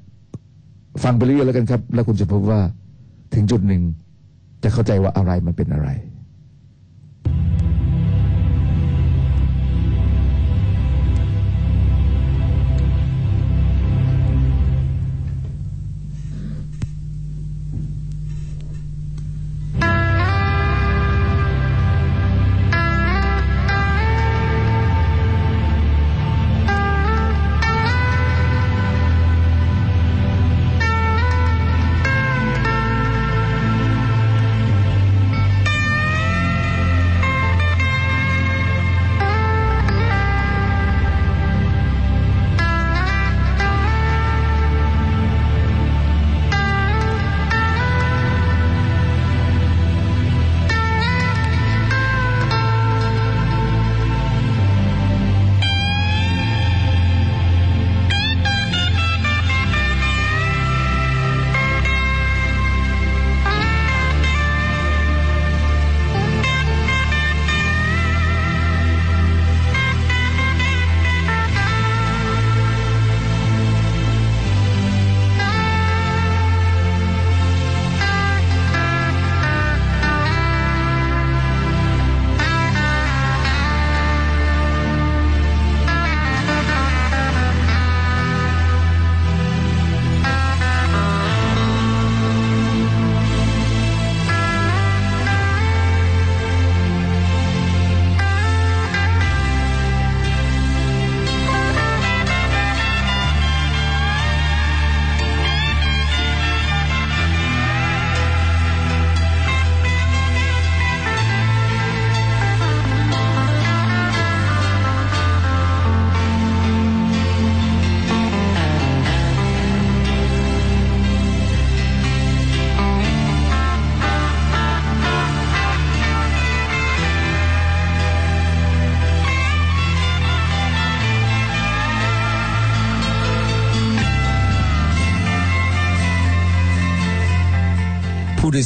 [1.03, 2.59] ฟังไปเรื่อยๆแล้วกันครับ แล้วคุณจะพบว่า
[3.33, 3.81] ถึงจุดหนึ่ง
[4.63, 5.87] จะเข้าใจว่าอะไรมันเป็นอะไร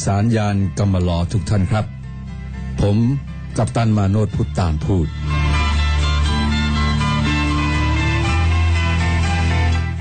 [0.08, 1.86] สารยานกำมะลอทุกท่านครับ
[2.82, 2.98] ผม
[3.58, 5.08] กัปตันมาโนดพุทธตามพูด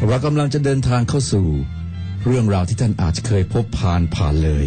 [0.07, 1.47] เรากำลังจะเดินทางเข้าสู่
[2.27, 4.67] เรื่องราวที่ท่านอาจจะเคยพบผ่านผ่านเลย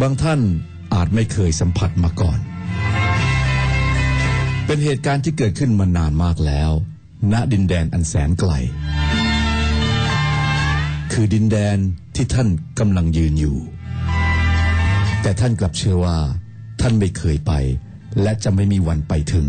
[0.00, 0.40] บางท่าน
[0.94, 2.38] อาจไม่เคยสัมผัสมาก่อน
[4.66, 6.70] เป็นเหตุการณ์ที่เกิดขึ้นมานานมากแล้ว
[7.32, 8.52] ณดินแดนอันแสนไกล
[11.12, 11.78] คือดินแดน
[12.22, 13.56] ที่ท่านกำลังยืนอยู่
[15.22, 16.16] แต่ท่านกลับเชื่อว่า
[16.80, 17.52] ท่านไม่เคยไป
[18.22, 19.46] และจะไม่มีวันไปถึง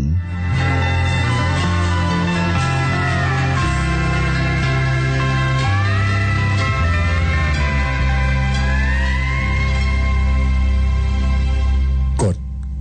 [12.22, 12.36] กฎ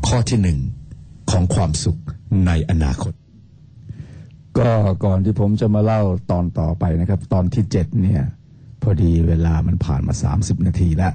[0.08, 0.60] ข้อที่หนึ่ง
[1.32, 1.97] ของความสุข
[2.47, 3.13] ในอนาคต
[4.58, 4.69] ก็
[5.06, 6.01] ก่อนที่ผมจะมาเล่า
[6.32, 8.23] ตอนต่อไปนะครับ ตอนที่เจ็ดเนี่ย
[8.82, 11.13] พอดีเวลามันผ่านมาสามสิบนาทีแล้ว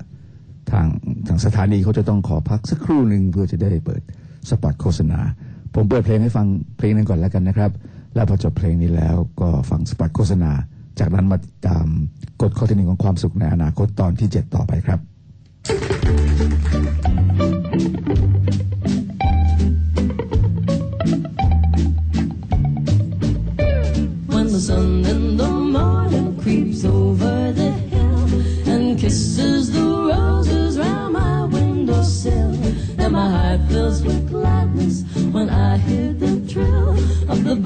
[0.70, 0.86] ทาง
[1.26, 4.02] ทางสถานีเขาจะต้องขอพักสักครู่หนึ่งเพื่อจะได้เปิด
[4.48, 5.20] สปอตโฆษณา
[5.74, 7.70] ผมเปิดเพลงให้ฟังเพลงหนึงก่อนแล้วกันนะครับ
[8.14, 10.52] แล้วพอจบเพลงนี้แล้วก็ฟังสปอตโฆษณา
[10.98, 11.88] จากนั้นมาตาม
[12.42, 15.00] กฎข้อที่หนึ่งของความสุขในอนาคตตอนที่ 7 ต่อไปครับ
[24.32, 25.45] When the sun in the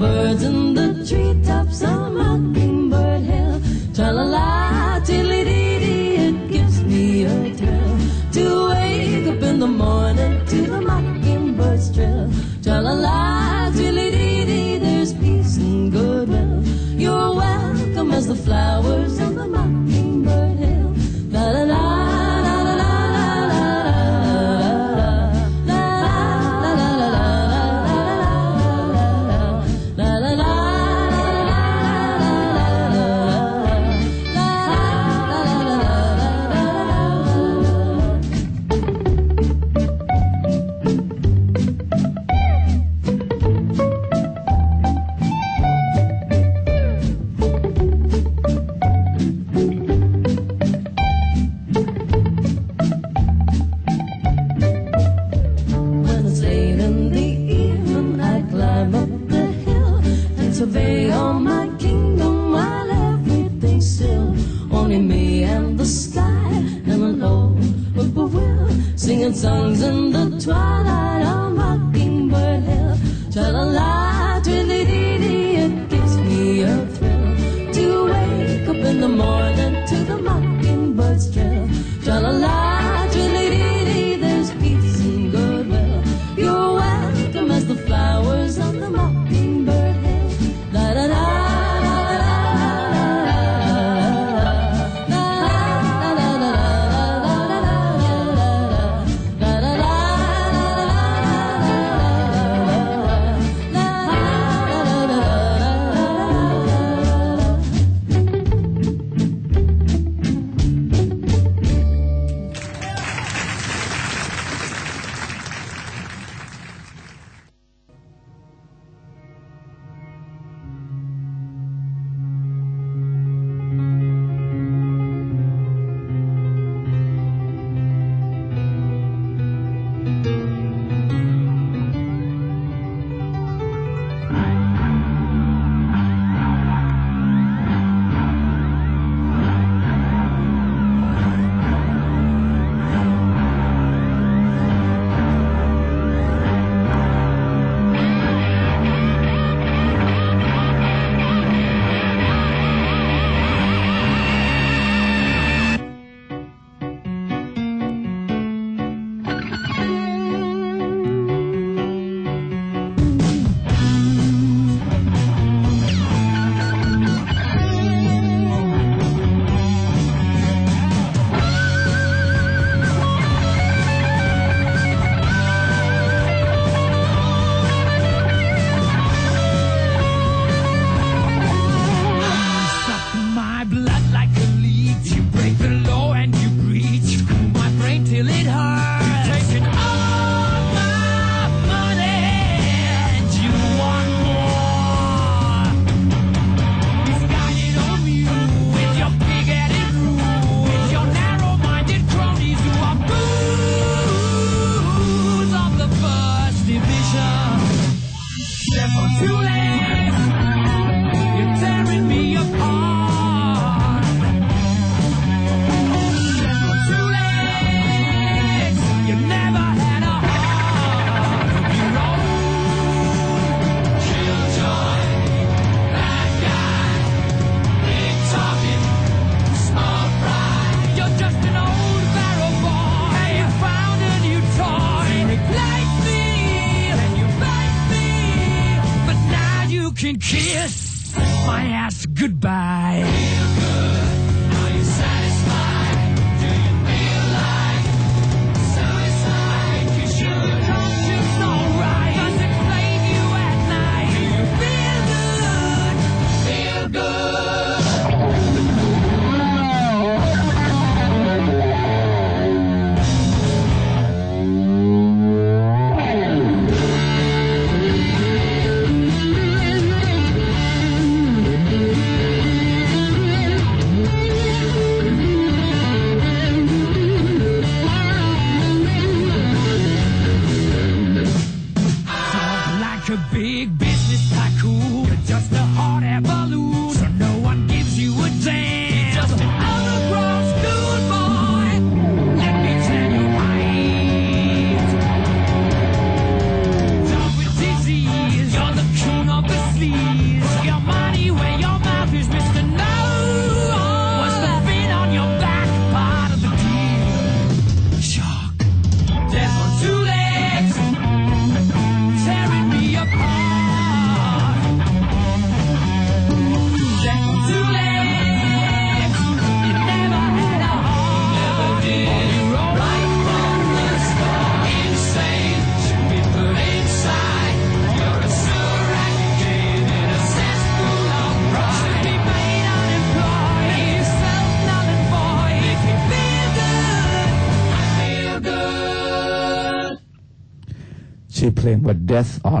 [0.01, 0.70] birds and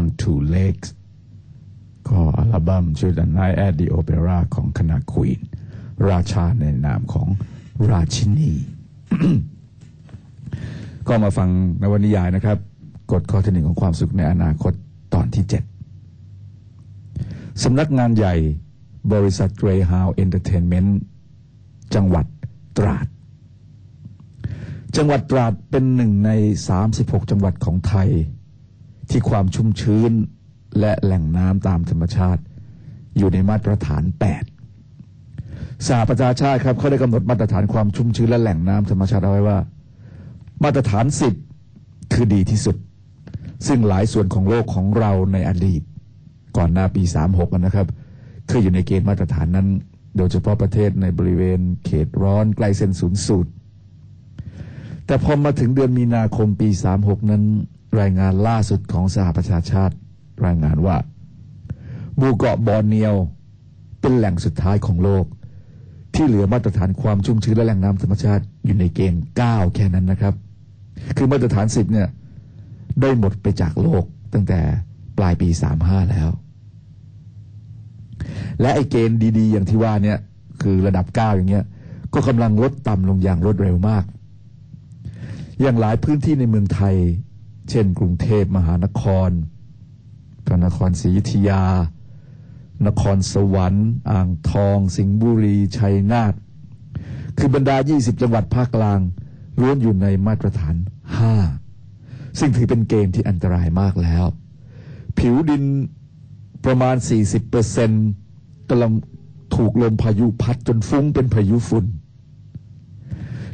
[0.01, 0.87] on Two Legs
[2.09, 5.39] ก็อัลบั้มชื่อ The Night at the Opera ของคณะควีน
[6.09, 7.27] ราชาในนามของ
[7.91, 8.51] ราชินี
[11.07, 11.49] ก็มาฟัง
[11.81, 12.57] นวนิยายนะครับ
[13.11, 14.73] กฎข้อที่หนึ่งของความสุขในอนาคต
[15.13, 15.63] ตอนที่เจ็ด
[17.63, 18.35] สำนักงานใหญ่
[19.13, 20.91] บริษัท Greyhound Entertainment
[21.95, 22.25] จังหวัด
[22.77, 23.07] ตราด
[24.95, 26.31] จังหวัดตราดเป็นหนึ่งใน
[26.81, 28.09] 36 จังหวัดของไทย
[29.11, 30.11] ที่ความชุ่มชื้น
[30.79, 32.41] และแหล่งน้ำตามธรรมชาติ
[33.17, 34.03] อยู่ในมาตรฐาน
[34.91, 39.57] 8 สหประชาชาติครับเขาได้กำหนดมาตรฐานความชุ่มชื้นและแหล่งน้ำธรรมชาติเอาไว้ว่า
[40.63, 41.05] มาตรฐาน
[41.59, 42.75] 10 คือดีที่สุด
[43.67, 45.81] ซึ่งหลายส่วนของโลกของเราในอดีต
[46.57, 47.87] ก่อนหน้าปี 36 นะครับ
[48.47, 49.67] เคยอยู่ในเกณฑ์มาตรฐานนั้น
[50.17, 53.51] โดยเฉพาะประเทศในบริเวณเขตร้อนใกล้เส้นศูนย์สูตร
[55.05, 57.43] แต่พอมาถึงเดือนมีนาคมปี 36 นั้น
[57.99, 59.95] รายงานล่าสุดของสหประชาชาติ
[60.45, 60.97] รายงานว่า
[62.17, 63.15] หมู่เกาะบอร์เนียว
[64.01, 65.25] เป็นแหล่งสุดท้ายของโลก
[66.15, 70.33] ที่เหลือมาตรฐานความชุ่มชื้นและแหล่งน้ำธรรมชาติอยู่ในเกณฑ์9แค่นั้นนะครับ
[71.17, 72.07] คือมาตรฐาน 10 เนี่ย
[73.01, 74.59] ได้หมดไปจากโลกตั้งแต่
[75.17, 76.29] ปลายปี 35 แล้ว
[78.61, 80.17] และไอ้เกณฑ์ดี ๆ อย่างที่ว่าเนี่ย
[80.61, 81.65] คือระดับ 9 อย่างเงี้ย
[82.13, 84.03] ก็กำลังลดต่ำลงอย่างรวดเร็วมาก
[85.61, 86.95] อย่างหลายพื้นที่ในเมืองไทย
[87.71, 89.29] เช่น กรุงเทพมหานคร
[90.45, 91.63] พระนครศรีอยุธยา
[92.87, 96.33] นครสวรรค์ อ่างทอง สิงห์บุรี ชัยนาท
[97.37, 98.99] คือบรรดา 20 จังหวัดภาคกลาง
[99.59, 100.75] ล้วนอยู่ในมาตรฐาน
[101.57, 104.25] 5 ซึ่งถือเป็นเกณฑ์ที่อันตรายมากแล้ว
[105.17, 105.63] ผิวดิน
[106.65, 106.95] ประมาณ
[107.83, 108.91] 40%กำลัง
[109.55, 111.85] ถูกลมพายุพัดจนฟุ้งเป็นพายุฝุ่น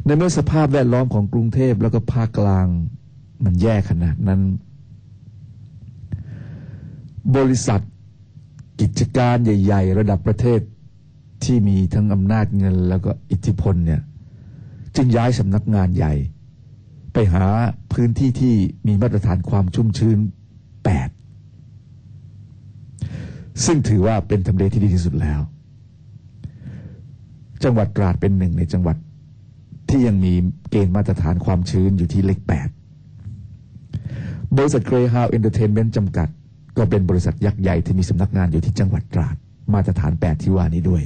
[0.04, 2.68] ในเมื่อสภาพแวดล้อมของกรุงเทพแล้วก็ภาคกลาง
[3.44, 4.40] มันแย่ขนาดนั้น
[7.36, 7.80] บริษัท
[8.80, 10.60] กิจการใหญ่ ๆ ระดับประเทศ
[11.44, 14.00] ที่มีทั้งอำนาจเงินแล้วก็อิทธิพลเนี่ย
[14.96, 16.14] จึงย้ายสำนักงานใหญ่
[17.12, 17.44] ไปหา
[17.92, 18.54] พื้นที่ที่
[18.86, 20.18] มีมาตรฐานความชุ่มชื้น
[21.26, 25.40] 8 ซึ่งถือว่าเป็นทำเลที่ดีที่สุดแล้ว
[27.64, 28.96] จังหวัดตราดเป็นหนึ่งในจังหวัด
[29.88, 30.32] ที่ยังมี
[30.70, 32.50] เกณฑ์มาตรฐานความชื้นอยู่ที่เลข8
[34.56, 36.28] บริษัท Greyhound Entertainment จำกัด
[36.76, 39.36] ก็เป็นบริษัทยักษ์ใหญ่ที่มีสำนักงานอยู่ที่จังหวัดตราด
[39.72, 41.02] มาตรฐาน 8 ที่ว่านี้ด้วย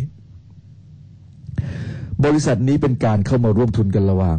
[2.25, 4.39] บริษัทนี้เป็นการเข้ามาร่วมทุนกันระหว่าง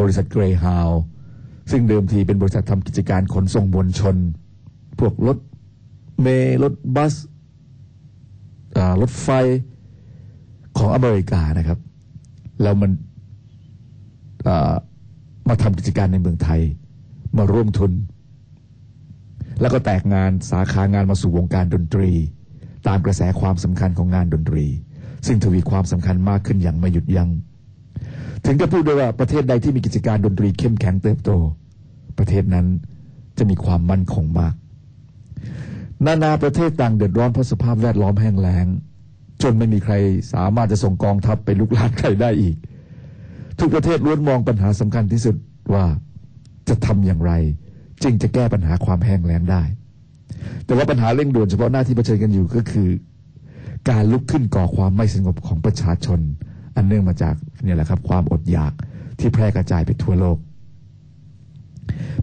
[0.00, 0.96] บริษัท Greyhound
[1.70, 4.16] ซึ่งเดิมทีเป็นบริษัททำกิจการขนส่งมวลชน
[4.98, 5.38] พวกรถ
[6.20, 7.14] เมล์รถบัส
[9.02, 9.28] รถไฟ
[10.78, 11.78] ของอเมริกานะครับ
[12.62, 12.90] แล้วมัน
[15.48, 16.60] มาทำกิจการในเมืองไทย
[17.38, 17.92] มาร่วมทุน
[19.60, 22.10] แล้วก็แตกงานสาขางานมาสู่วงการดนตรี
[22.88, 24.66] ตามกระแสความสำคัญของงานดนตรี
[25.26, 27.30] ซึ่งทวีความสำคัญมากขึ้นอย่างไม่หยุดยัง้ง
[28.44, 31.30] ถึงกับพูดด้ว่าประเทศใดที่มีกิจการดนตรีเข้มแข็งเติบโต
[32.18, 32.66] ประเทศนั้น
[33.38, 34.54] จะมีความมั่นคงมาก
[36.04, 38.66] นานาประเทศต่างเดือดร้อนเพราะสภาพแวดล้อมแห้งแล้ง
[39.42, 39.94] จนไม่มีใคร
[40.32, 42.56] สามารถจะส่งกองทัพไปลุกลานใครได้อีก
[43.58, 45.36] ทุกประเทศล้วนมองปัญหาสำคัญที่สุด
[45.72, 45.84] ว่า
[46.68, 47.32] จะทำอย่างไร
[48.02, 49.62] จึงจะแก้ปัญหาความแห้งแล้งได้
[50.64, 52.88] แต่ว่าปัญหาเร่งด่วนเฉพาะหน้าที่เผชิญกันอยู่ก็คือ
[53.90, 56.20] การลุกขึ้นก่อความไม่สงบของประชาชน
[56.76, 58.72] อันเนื่องมาจากเนี่ยแหละครับ ความอดอยาก
[59.18, 60.38] ที่แพร่กระจายไปทั่วโลก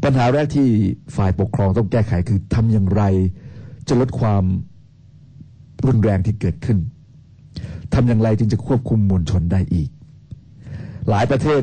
[0.03, 0.67] ปัญหาแรกที่
[1.15, 3.03] ฝ่ายปกครองต้องแก้ไขคือทำอย่างไร
[3.87, 4.43] จะลดความ
[5.87, 6.77] รุนแรงที่เกิดขึ้น
[7.93, 9.89] ทำอย่างไรจึงจะควบคุมมวลชนได้อีก
[11.09, 11.61] หลายประเทศ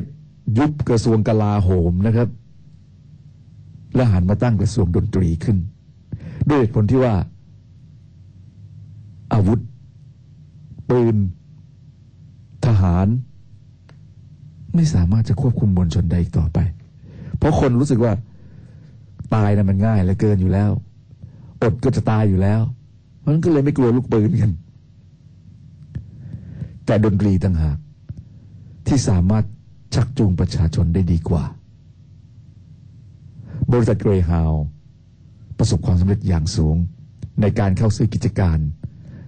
[0.58, 2.28] ยุบกระทรวงกลาโหมนะครับ
[3.94, 5.56] และหันมาตั้งกระทรวงดนตรีขึ้น
[6.50, 7.14] ด้วยเหตุผลที่ว่า
[9.32, 9.60] อาวุธ
[10.90, 11.16] ปืน
[12.66, 13.06] ทหาร
[14.74, 16.58] ไม่สามารถจะควบคุมมวลชนได้อีกต่อไป
[17.38, 18.12] เพราะคนรู้สึกว่า
[19.34, 20.70] ตายนะมันง่ายเหลือเกินอยู่แล้ว
[21.62, 22.60] อดก็จะตายอยู่แล้ว
[23.18, 24.50] เพราะนั้นก็เลยไม่กลัวลูกปืนกัน
[26.86, 27.78] แต่ดนตรีต่างหาก
[28.86, 29.44] ที่สามารถ
[29.94, 31.44] ชักจูงประชาชนได้ดีกว่า
[33.72, 34.52] บริษัทเกรฮาว
[35.58, 36.76] ประสบความสำเร็จอย่างสูง
[37.40, 38.58] ในการเข้าซื้อกิจการ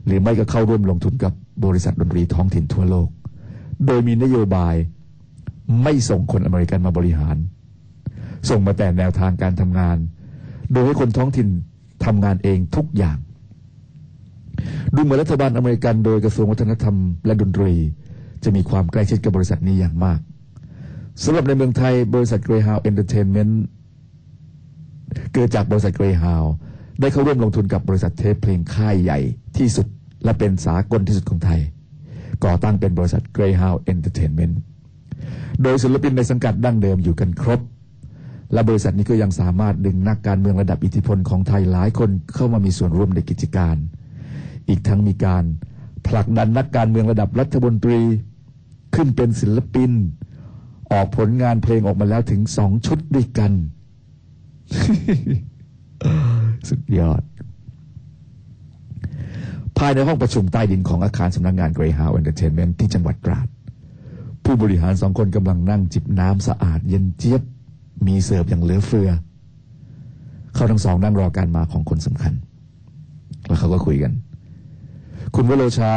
[0.06, 1.32] หรือไม่ก็เข้าร่วมลงทุนกับ
[1.64, 3.08] บริษัทดนตรีท้องถิ่นทั่วโลก
[3.86, 4.74] โดยมีนโยบาย
[5.82, 7.36] ไม่ส่งคนอเมริกันมาบริหาร
[8.48, 9.96] ส่งมาแต่แนวทางการทำงาน
[10.72, 11.48] โดยให้คนท้องถิ่น
[12.04, 13.18] ทำงานเองทุกอย่าง
[14.94, 17.72] ดูเหมือนรัฐบาลอเมริกัน โดยกระทรวงวัฒนธรรมและดนตรี
[18.44, 20.20] จะมีความใกล้ชิดกับบริษัทนี้อย่างมาก
[21.22, 26.44] สำหรับในเมืองไทยบริษัท Greyhound Entertainment เเกิดจากบริษัทเกรฮาว
[27.00, 29.18] ได้เข้าร่วมลงทุนกับบริษัทเทปเพลงค่ายใหญ่
[29.56, 29.86] ที่สุด
[30.24, 31.60] และเป็นสากลที่สุดของไทย
[32.44, 34.54] ก่อตั้งเป็นบริษัท Greyhound Entertainment
[35.62, 37.60] โดยศิลปินในสังกัดดั้งเดิมอยู่กันครบ
[38.52, 43.76] และบริษัทนี้ก็ยังสามารถดึงนักการเมืองระดับอิทธิพลของไทยหลายคนเข้ามามีส่วนร่วมในกิจการ
[44.68, 45.44] อีกทั้งมีการ
[46.06, 48.00] ผลักดันนักการเมืองระดับรัฐมนตรี
[48.94, 49.90] ขึ้นเป็นศิลปิน
[50.92, 53.52] ออกผลงานเพลงออกมาแล้วถึงสองชุดด้วยกัน
[56.68, 57.22] สุดยอด
[59.78, 63.46] ภายในห้องประชุมใต้ดินของอาคารสำนักงาน Greyhound Entertainment ที่จังหวัดตราด
[64.44, 67.42] ผู้บริหารสองคนกำลังนั่งจิบน้ำสะอาดเย็นเจี๊ยบ
[68.06, 69.10] มีเสิร์ฟอย่างเหลือเฟือ
[70.54, 72.32] เขาทั้งสองนั่งรอการมาของคนสำคัญ
[73.46, 74.12] แล้วเขาก็คุยกัน
[75.34, 75.92] คุณวโรชา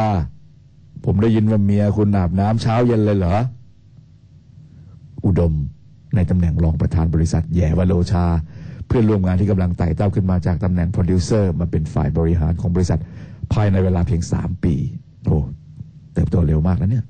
[1.05, 3.35] ผมได้ยินว่าเมียคุณอาบน้ำเช้าเย็นเลยเหรอ
[5.25, 5.53] อุดม
[6.15, 8.25] ในตำแหน่งรองประธานบริษัทแหย่วโรชา
[8.95, 12.99] พื่อนร่วมงานที่กำลังไต่เต้าขึ้นมาจากตำแหน่งโปรดิวเซอร์มาเป็นฝ่ายบริหารของบริษัท
[13.53, 14.75] ภายในเวลาเพียงสามปี
[15.25, 15.37] โอ้
[16.13, 17.05] เติบโตเร็วมากนะเนี่ย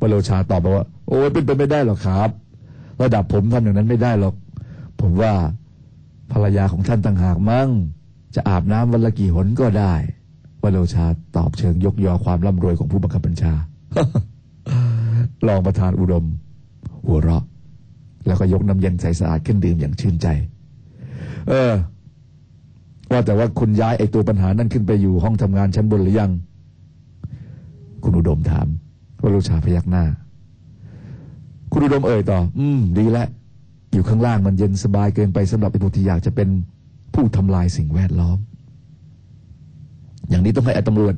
[0.00, 2.30] วโรชาตอบมาว่า โอ้ยเป็นไปไม่ได้หรอกครับ
[3.02, 4.34] ระดับผมทำอย่างนั้นไม่ได้หรอก
[5.00, 5.32] ผมว่า
[6.32, 7.68] ภรรยาของท่านต่างหากมั่ง
[8.34, 9.94] จะอาบน้ำวันละกี่หนก็ได้
[10.62, 11.04] วโรชา
[11.36, 13.52] ตอบเชิงยกยอความร่ำรวยของผู้บังคับบัญชา
[15.46, 16.24] รองประธานอุดม
[17.06, 17.44] หัวเราะ
[18.26, 20.26] แล้วก็ยกน้ำเย็นใสสะอาดขึ้นดื่มอย่างชื่นใจ
[21.48, 21.72] เออ
[23.10, 26.30] ว่าแต่ว่าคุณย้ายไอ้ตัวปัญหานั่นขึ้นไปอยู่ห้องทำงานชั้นบนหรือยัง
[28.04, 28.66] คุณอุดมถาม
[29.22, 30.04] วโรชาพยักหน้า
[31.72, 33.28] คุณอุดมเอ่ยต่อ อืม ดีแล้ว
[33.92, 36.48] อยู่ข้างล่างมันเย็นสบายเกินไปสำหรับไอ้พวกที่อยากจะเป็น
[37.14, 38.38] ผู้ทำลายสิ่งแวดล้อม
[40.28, 41.14] อย่างนี้ต้องให้ตำรวจ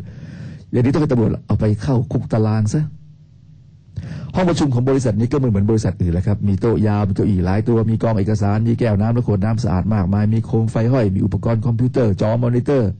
[0.70, 2.82] อย่างนี้ต้องให้ตำรวจเอาไปเข้าคุกตารางซะ
[4.34, 12.90] ห้องประชุมของบริษัทนี้ก็เหมือนเหมือนบริษัทอื่นแหละครับ มีโต๊ะยาวมีเก้าอี้หลายตัว มีกองเอกสาร มีแก้วน้ำและขวดน้ำสะอาดมากมาย มีโคมไฟห้อย มีอุปกรณ์คอมพิวเตอร์ จอมอนิเตอร์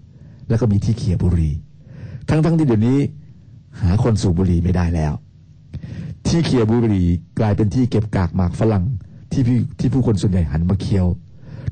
[0.49, 1.55] แล้วก็มีที่เขี่ยบุหรี่
[2.29, 2.99] ทั้งๆที่เดี๋ยวนี้
[3.81, 5.13] หาคนสูบบุหรี่ไม่ได้แล้ว
[6.27, 7.07] ที่เขี่ยบุหรี่
[7.39, 8.85] กลายเป็นที่เก็บกากหมากฝรั่ง
[9.33, 11.07] ที่พี่ที่ผู้คนส่วนใหญ่หันมาเคี้ยว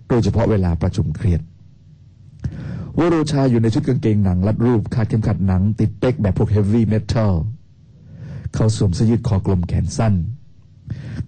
[0.09, 1.41] โดยเฉพาะเวลาประชุมเครียด
[2.99, 7.33] วโรชาอยู่ในชุดกางเกงหนังรัดรูปคาดเข็มขัดหนัง ติดเป๊กแบบพวก heavy metal
[8.55, 10.15] เขาสวมเสื้อยืดคอกลมแขนสั้น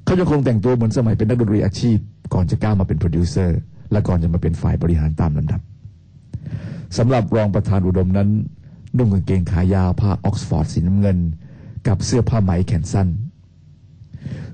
[0.04, 1.98] เขายังคงแต่งตัวเหมือนสมัยเป็นนักดนตรีอาชีพ
[2.34, 3.58] ก่อนจะก้าวมาเป็นโปรดิวเซอร์
[3.92, 5.60] และก่อนจะมาเป็นฝ่ายบริหารตามลำดับ
[6.98, 8.28] สำหรับรองประธานอุดมนั้น
[8.96, 11.18] นุ่งกางเกงขายาวผ้าออกซฟอร์ดสีน้ำเงิน
[11.88, 13.08] กับเสื้อผ้าไหมแขนสั้น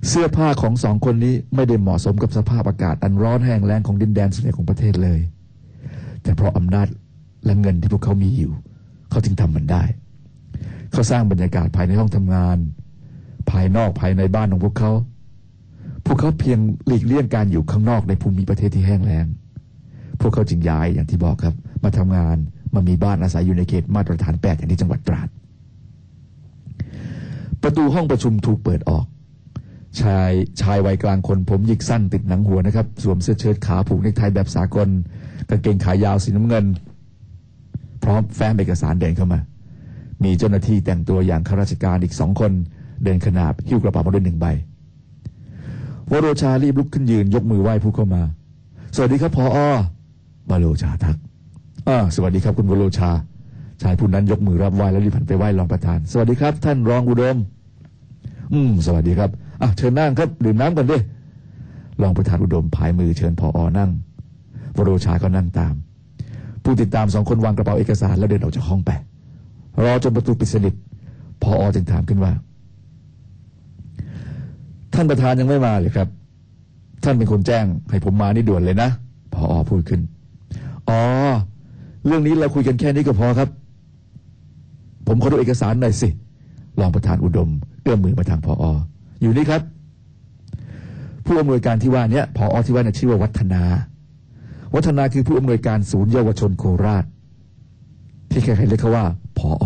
[0.09, 5.21] เสื้อผ้าของสองคนนี้ไม่ได้เหมาะสมกับสภาพอากาศอันร้อนแห้งแล้งของดินแดนส่วนใหญ่ของประเทศเลย
[6.23, 6.87] แต่เพราะอำนาจ
[7.45, 8.53] และเงินที่พวกเขามีอยู่
[9.11, 9.83] เขาจึงทำมันได้
[10.93, 12.59] เขาสร้างบรรยากาศภายในห้องทำงาน
[13.51, 14.93] ภายนอกภายในบ้านของพวกเขา
[16.07, 19.27] พวกเขาเพียงหลีกเลี่ยงการอยู่ข้างนอกในภูมิประเทศที่แห้งแล้ง
[20.21, 21.55] พวกเขาจึงย้ายอย่างที่บอกครับ
[21.85, 22.37] มาทำงาน
[22.75, 25.29] มามีบ้านอาศัยอยู่ในเขตมาตรฐานแปดอย่างที่จังหวัดตราด
[27.63, 29.05] ประตูห้องประชุมถูกเปิดออก
[30.01, 30.31] ชาย
[30.61, 34.89] ชายวัยกลางคนผมหยิกสั้นติดหนังหัวนะครับ สวมเสื้อเชิ้ตขาผูกเนคไทแบบสากล
[35.49, 36.65] กางเกงขายาวสีน้ำเงิน
[38.03, 39.39] พร้อมแฟ้มเอกสารเดินเข้ามา
[40.25, 42.53] มีเจ้าหน้าที่แต่งตัวอย่างข้าราชการอีกสองคน
[43.05, 44.47] เดินขนาบหิ้วกระเป๋ามาด้วยหนึ่งใบ
[46.11, 48.23] วโรชารีบลุกขึ้นยืนยกมือไหว้ผู้เข้ามา
[48.95, 49.59] สวัสดีครับพออ
[50.51, 51.17] วโรชาทัก
[51.89, 53.11] อ่าสวัสดีครับคุณวโรชา
[53.83, 57.37] ชายผู้นั้นยกมือรับไหว้แล้วรีบหันไปไหว้รองประธาน สวัสดีครับ ท่านรองอุดม
[58.53, 59.31] อืม สวัสดีครับ
[59.63, 60.99] อะเชิญนั่งครับดื่มน้ำกันดิ
[62.03, 63.91] รองประธานอุดมผายมือเชิญพออนั่ง
[64.77, 65.75] วโรชาก็นั่งตาม
[66.65, 68.91] ผู้ติดตามสองคนวางกระเป๋าเอกสารแล้วเดินออกจากห้องไป
[69.85, 70.75] รอจนประตูปิดสนิท
[71.43, 72.33] พออจึงถามขึ้นว่า
[74.95, 76.09] ท่านประธานยังไม่มาเลยครับ
[77.05, 78.91] ท่านเป็นคนแจ้ง ให้ผมมานี่ด่วนเลยนะ
[79.35, 80.01] พออพูดขึ้น
[80.89, 81.01] อ๋อ
[82.07, 83.49] เรื่องนี้เราคุยกันแค่นี้ก็พอครับ
[85.07, 86.09] ผมขอดูเอกสารหน่อยสิ
[86.81, 87.49] รองประธานอุดม
[87.83, 88.65] เอื้อมมือมาทางพออ
[89.23, 89.63] อยู่นี่ครับ
[91.27, 93.63] ผู้อำนวยการที่ว่านี้พออที่ว่านี่ชื่อว่าวัฒนา
[94.75, 97.05] วัฒนาคือผู้อำนวยการศูนย์เยาวชนโคราช
[98.31, 99.05] ที่ใครๆเรียกเขาว่า
[99.39, 99.65] พออ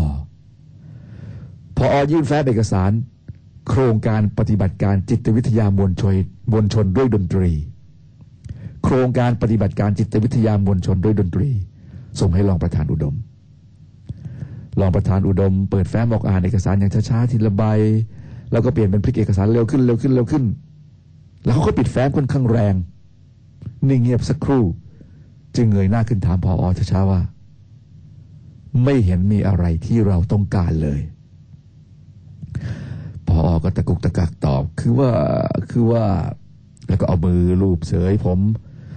[1.77, 2.91] พออยื่นแฟ้มเอกสาร
[3.69, 6.15] โครงการปฏิบัติการจิตวิทยามวลชน
[6.53, 7.51] มวลชนด้วยดนตรี
[8.85, 11.49] โครงการปฏิบัติการจิตวิทยามวลชนด้วยดนตรี
[12.21, 13.15] ส่งให้รองประธานอุดม
[14.81, 17.63] รองประธานอุดม เปิดแฟ้มออกอ่านเอกสารอย่างช้าๆทีละใบ
[18.53, 20.45] แล้วก็เปลี่ยนเป็นพลิกเอกสารเร็วขึ้นเร็วขึ้นเร็วขึ้น
[21.45, 22.75] แล้วเขาก็ปิดแฟ้มค่อนข้างแรง
[23.89, 24.65] นิ่งเงียบสักครู่
[25.57, 27.21] จึงเงยหน้าขึ้นถามพออช้าๆว่า
[28.85, 31.01] ไม่เห็นมีอะไรที่เราต้องการเลย
[33.29, 35.11] พออก็ตะกุกตะกักตอบ คือว่า
[35.71, 36.05] คือว่า
[36.89, 38.39] แล้วก็เอามือลูบเสยผม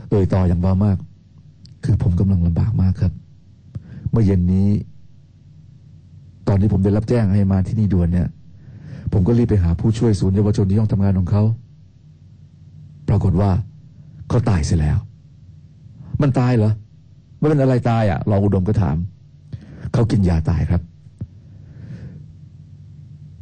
[0.09, 0.97] เอ่ยต่ออย่างเบามาก
[1.83, 3.13] คือผมกำลังลำบากมากครับ
[4.11, 4.67] เมื่อเย็นนี้
[6.47, 8.27] ตอนนี้ผมได้รับแจ้งให้มาที่นี่ด่วนเนี่ย
[9.13, 11.43] ผมก็รีบไปหาผู้ช่วยศูนย์เยาวชนที่ห้องทำงานของเขา
[13.09, 13.49] ปรากฏว่า
[14.29, 14.97] เขาตายเสียแล้ว
[16.21, 16.71] มันตายเหรอ
[17.37, 18.97] ไมันเป็นอะไรตายอะรองอุดมก็ถาม
[19.95, 20.81] เขากินยาตายครับ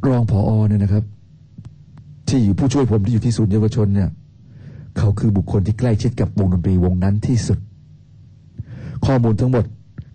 [0.06, 1.04] รองผออเนี่ยนะครับ
[2.28, 4.10] ที่อยู่ผู้ช่วยผมที่อยู่ที่ศูนย์เยาวชนเนี่ย
[4.98, 7.58] เขาคือบุคคลที่ใกล้ชิดกับวงดนตรีวงนั้นที่สุด
[9.06, 9.64] ข้อมูลทั้งหมด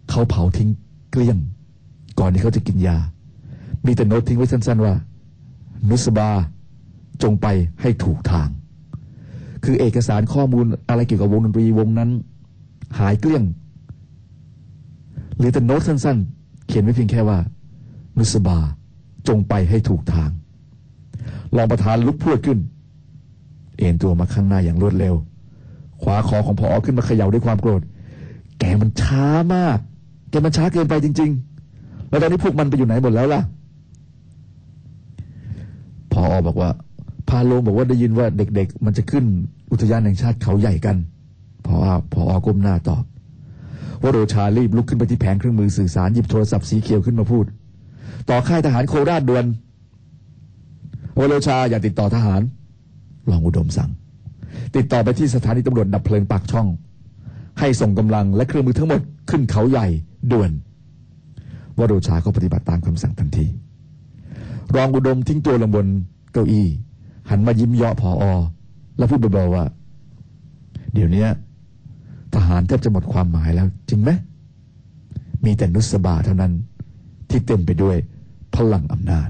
[0.10, 0.70] เขาเผาทิ้ง
[1.12, 1.38] เกลี้ยง
[2.20, 2.98] ก่อนที่เขาจะกินยา
[3.86, 4.94] มีแต่โน้ตทิ้งไว้สั้น ๆว่า
[5.90, 6.30] นุสบา
[7.24, 7.48] จงไป
[7.82, 8.50] ให้ถูกทาง
[9.64, 12.10] คือเอกสารข้อมูลอะไรเกี่ยวกับวงดนตรีวงนั้น
[13.00, 13.44] หายเกลี้ยง
[15.40, 17.40] หรือแต่โน้ตสั้นๆ เขียนไว้เพียงแค่ว่า
[18.18, 18.58] นุสบา
[19.28, 20.30] จงไปให้ถูกทาง
[21.56, 22.60] รองประธานลุกพรวดขึ้น
[23.78, 25.16] เอ็นตัวมาข้างหน้าอย่างรวดเร็ว
[26.02, 27.82] ขวาคอของพอขึ้นมาเขย่าด้วยความโกรธ
[28.60, 29.78] แกมันช้ามาก
[30.30, 31.32] แกมันช้าเกินไปจริง
[31.72, 33.42] ๆ แล้วตอนนี้พวกมันไปอยู่ไหนหมดแล้วล่ะ
[36.14, 36.70] พออบอกว่า
[37.30, 39.26] พาโลงบอกว่าได้ยินว่าเด็กๆ มันจะขึ้น
[39.72, 40.96] อุทยานแห่งชาติเขาใหญ่กัน
[41.66, 41.76] พอ
[42.14, 43.04] พอก้มหน้าตอบ
[44.02, 47.46] ว่าโรชารีบลุกขึ้นไปที่แผงเครื่องมือสื่อสารหยิบโทรศัพท์สีเขียวขึ้นมาพูด
[48.30, 49.46] ต่อค่ายทหารโคราชด่วน
[51.20, 52.42] วโรชาอย่าติดต่อทหาร
[53.30, 53.90] รองอุดมสั่ง
[54.76, 56.68] ติดต่อไปที่สถานีตำรวจดับเพลิงปากช่อง
[57.60, 59.88] ให้ส่งกำลังและเครื่องมือทั้งหมดขึ้นเขาใหญ่
[60.32, 60.52] ด่วน
[61.80, 63.46] วโรชาก็ปฏิบัติตามคำสั่งทันที
[64.76, 65.88] รองอุดมทิ้งตัวลงบน
[66.34, 66.68] เก้าอี้
[67.30, 68.34] หันมายิ้มเยาะผออ
[68.98, 69.66] แล้วพูดเบาๆว่า
[70.94, 74.10] เดี๋ยวนี้านแทบจะหมดความหมายแล้ว จริงไหม
[75.46, 76.54] มีแต่นุสบาเท่านั้น
[77.30, 77.96] ที่เต็มไปด้วย
[78.56, 79.30] พลังอำนาจ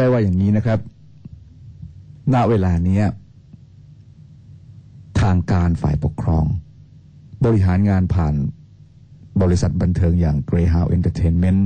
[0.00, 0.78] ได้ว่าอย่างนี้นะครับ
[2.34, 3.04] ณ เวลาเนี้ย
[5.20, 6.44] ทางการฝ่ายปกครอง
[7.44, 8.34] บริหารงานผ่าน
[9.42, 11.62] บริษัทบันเทิงอย่าง Greyhound Entertainment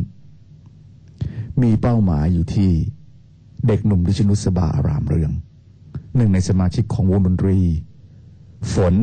[1.62, 2.70] มีเป้าหมายอยู่ที่
[3.66, 5.32] เด็กหนุ่มดิชนุสบาอารามเรือง
[6.16, 7.59] หนึ่งในสมาชิกของวงดนตรี
[8.74, 8.95] ฝน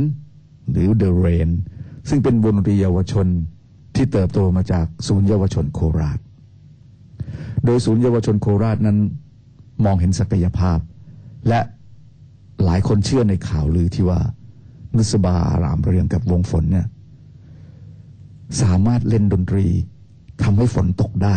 [0.71, 1.49] หรือ The Rain
[2.09, 3.27] ซึ่งเป็นวงดนตรีเยาวชน
[3.95, 6.19] ที่เติบโตมาจากศูนย์เยาวชนโคราช
[7.65, 8.97] โดยศูนย์เยาวชนโคราชนั้น
[9.85, 10.79] มองเห็นศักยภาพ
[11.47, 11.59] และ
[12.65, 14.19] หลายคนเชื่อในข่าวลือที่ว่า
[14.97, 16.87] นุสบาอารามเรืองกับวงฝนเนี่ย
[18.61, 19.65] สามารถเล่นดนตรี
[20.43, 21.35] ทำให้ฝนตกได้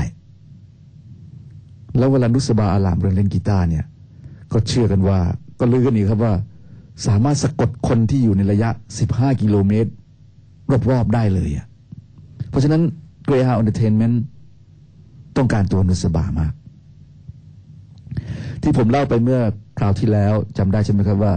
[1.98, 3.84] แล้วเวลานุสบาอารามเรืองเล่นกีตาร์เนี่ย
[4.52, 5.18] ก็เชื่อกันว่า
[5.60, 6.34] ก็ลือกันอีกครับว่า
[7.06, 8.70] สามารถสะกดคนที่อยู่ในระยะ
[9.06, 9.90] 15 กิโลเมตร
[10.90, 11.66] รอบๆได้เลยอะ
[12.48, 12.82] เพราะฉะนั้น
[13.28, 14.16] Greyhound Entertainment
[15.36, 16.52] ต้องการตัวนุสบามาก
[18.62, 19.40] ที่ผมเล่าไปเมื่อ
[19.78, 21.34] คราวที่แล้วจำได้ใช่ไหมครับว่า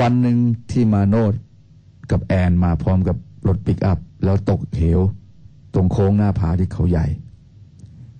[0.00, 0.36] วันหนึ่ง
[0.70, 1.32] ที่มาโนด
[2.10, 3.16] กับแอนมาพร้อมกับ
[3.48, 5.00] รถปิกอัพ แล้วตกเหว
[5.74, 7.06] ตรงโค้งหน้าผาที่เขาใหญ่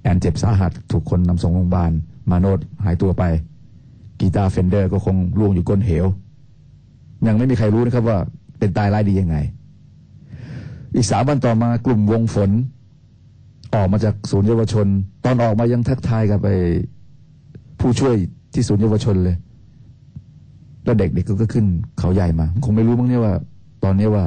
[0.03, 1.93] แอนเจ็บสาหัสถูกคนนำส่งโรงพยาบาล
[2.31, 3.25] มาโนดหายตัวไป
[4.21, 6.07] กีตาร์ Fender ก็คงร่วงอยู่ก้นเหว
[7.27, 8.19] ยังไม่มีใครรู้นะครับว่า
[8.59, 9.37] เป็นตายร้ายดียังไง
[10.95, 12.51] อีกสามวันต่อมากลุ่มวงฝน
[13.75, 14.87] ออกมาจากศูนย์เยาวชน
[15.25, 16.49] ตอนออกมายังทักทายกับไป
[17.81, 18.15] ผู้ช่วย
[18.55, 19.37] ที่ศูนย์เยาวชนเลย
[20.85, 21.67] แล้วเด็กๆกก็ขึ้น
[21.99, 23.35] เขาใหญ่มา คงไม่รู้มั้งเนี่ยว่า
[23.85, 24.25] ตอนนี้ว่า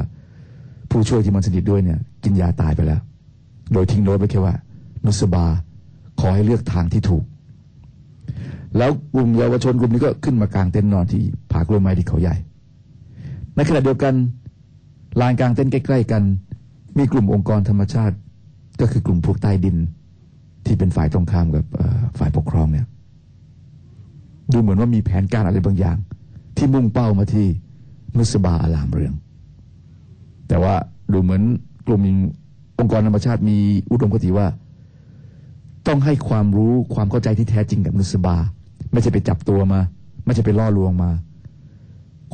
[0.90, 3.00] ผู้ช่วยที่มันสนิทด้วยเนี่ย กินยาตายไปแล้ว
[3.72, 4.54] โดยทิ้งโน้ตไว้แค่ว่า
[5.04, 5.44] นุสบา
[6.20, 7.24] ขอให้เลือกทางที่ถูก
[8.78, 11.22] แล้วกลุ่มเยาวชนกลุ่มนี้ก็ขึ้นมากลางเต็นท์นอนที่
[11.52, 12.36] ผากล้วยไม้ที่เขาใหญ่
[13.56, 14.14] ในขณะเดียวกัน
[15.20, 16.22] ลานกลางเต็นท์ใกล้ ๆ กัน
[16.98, 18.16] มีกลุ่มองค์กรธรรมชาติ
[18.80, 19.76] ก็คือกลุ่มพวกใต้ดิน
[20.66, 21.64] ที่เป็นฝ่ายตรงข้ามกับ
[22.18, 22.86] ฝ่ายปกครองเนี่ย
[24.52, 25.96] ดูเหมือนว่ามีแผนการอะไรบางอย่าง
[26.56, 27.46] ที่มุ่งเป้ามาที่
[28.16, 29.14] นุสบาอารามเรือง
[30.48, 30.74] แต่ว่า
[31.12, 31.42] ดูเหมือน
[31.86, 32.00] กลุ่ม
[32.78, 33.58] องค์กรธรรมชาติมี
[33.90, 34.46] อุดมคติว่า
[35.86, 38.36] ต้องให้ความรู้ความเข้าใจที่แท้จริงกับนุสบา
[38.92, 39.80] ไม่ใช่ไปจับตัวมา
[40.24, 41.10] ไม่ใช่ไปล่อลวงมา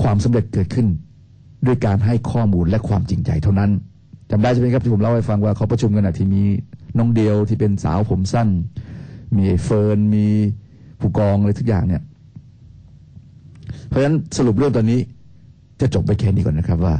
[0.02, 0.86] ความสำเร็จเกิดขึ้น
[1.66, 3.70] ด้วยการให้ข้อมูลและความจริงใจเท่านั้น
[4.30, 6.42] จำได้ใช่ไหมครับที่ผมเล่าให้ฟังว่าเขาประชุมกันอะที่มี
[6.98, 8.48] น้องเดียวที่เป็นสาวผมสั้น
[9.36, 10.26] มีเฟิร์นมี
[11.00, 12.02] ผู้กองอะไรทุกอย่างเนี่ย
[13.88, 15.00] เพราะฉะนั้นสรุปเรื่องตอนนี้
[15.80, 16.94] จะจบไปแค่นี้ก่อนนะครับว่า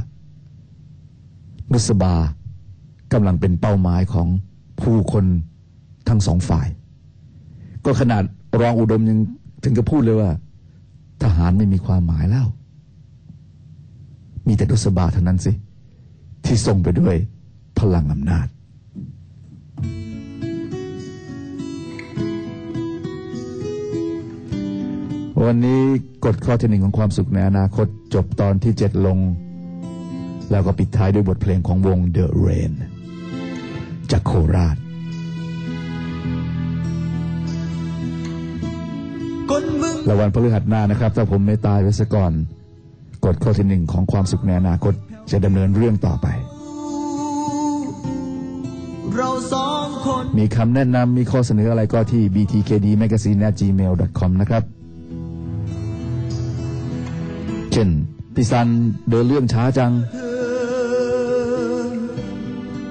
[1.73, 2.15] นุสบา
[3.13, 4.29] กำลังเป็นเป้าหมายของ
[4.81, 5.25] ผู้คน
[6.09, 6.69] ทั้งสองฝ่าย
[7.85, 8.23] ก็ขนาด
[8.61, 9.19] รองอุดมยัง
[9.65, 10.31] ถึงกับพูดเลยว่า
[11.23, 12.47] ทหารไม่มีความหมายแล้ว
[14.47, 15.53] มีแต่นุสบาเท่านั้นสิ
[16.47, 17.17] ที่ทรงไปด้วย
[17.79, 18.47] พลังอำนาจ
[25.45, 25.81] วันนี้
[26.25, 29.19] กฎข้อที่หนึ่งของความสุขในอนาคตจบตอนที่เจ็ดลง
[30.51, 32.73] แล้วก็ปิดท้ายด้วยบทเพลงของวง The Rain
[34.11, 34.77] จากโคราช
[39.51, 42.33] คนมึงและวันพฤหัสหน้านะครับ ถ้าผมไม่ตายไปซะก่อน
[43.25, 44.95] กฎข้อที่หนึ่งของความสุขในอนาคต
[45.31, 46.27] จะดำเนินเรื่องต่อไป
[49.15, 54.63] เราสองคนมีคำแนะนำมีข้อเสนออะไรก็ที่ btkdmagazine@gmail.com นะครับ
[57.73, 57.89] เช่น
[58.35, 58.69] พี่ซัน
[59.11, 61.87] เดินเรื่องช้าจังเธอ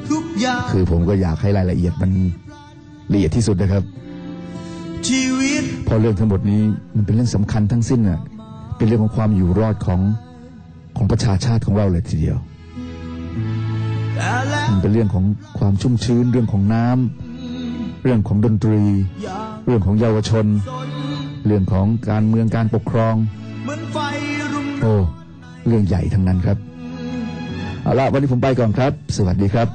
[0.10, 2.12] ทุกอย่างคือผมก็อยากให้รายละเอียดมัน
[3.14, 3.84] ละเอียดที่สุดนะครับ
[5.08, 6.62] ชีวิตเพราะเรื่องทั้งหมดนี้
[6.96, 8.20] มันเป็นเรื่องสำคัญทั้งสิ้นน่ะ
[8.78, 10.00] เป็นเรื่องของความอยู่รอดของ
[10.98, 12.38] ของประชาชาติของเราเลยทีเดียว
[14.70, 15.26] มันเป็นเรื่องของ
[15.58, 18.82] ความชุ่มชื้นเรื่องของน้ำเรื่องของดนตรี
[19.66, 20.46] เรื่องของเยาวชน
[21.46, 23.16] เรื่องของการเมืองการปกครอง
[24.82, 24.94] โอ้
[25.68, 26.58] เรื่องใหญ่ทั้งนั้นครับ
[27.84, 29.68] เอาละวันนี้ผมไปก่อนครับ สวัสดีครับ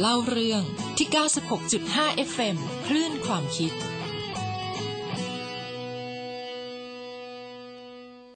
[0.00, 0.62] เล่าเรื่อง
[0.96, 1.08] ที่
[1.68, 3.72] 96.5 FM คลื่นความคิด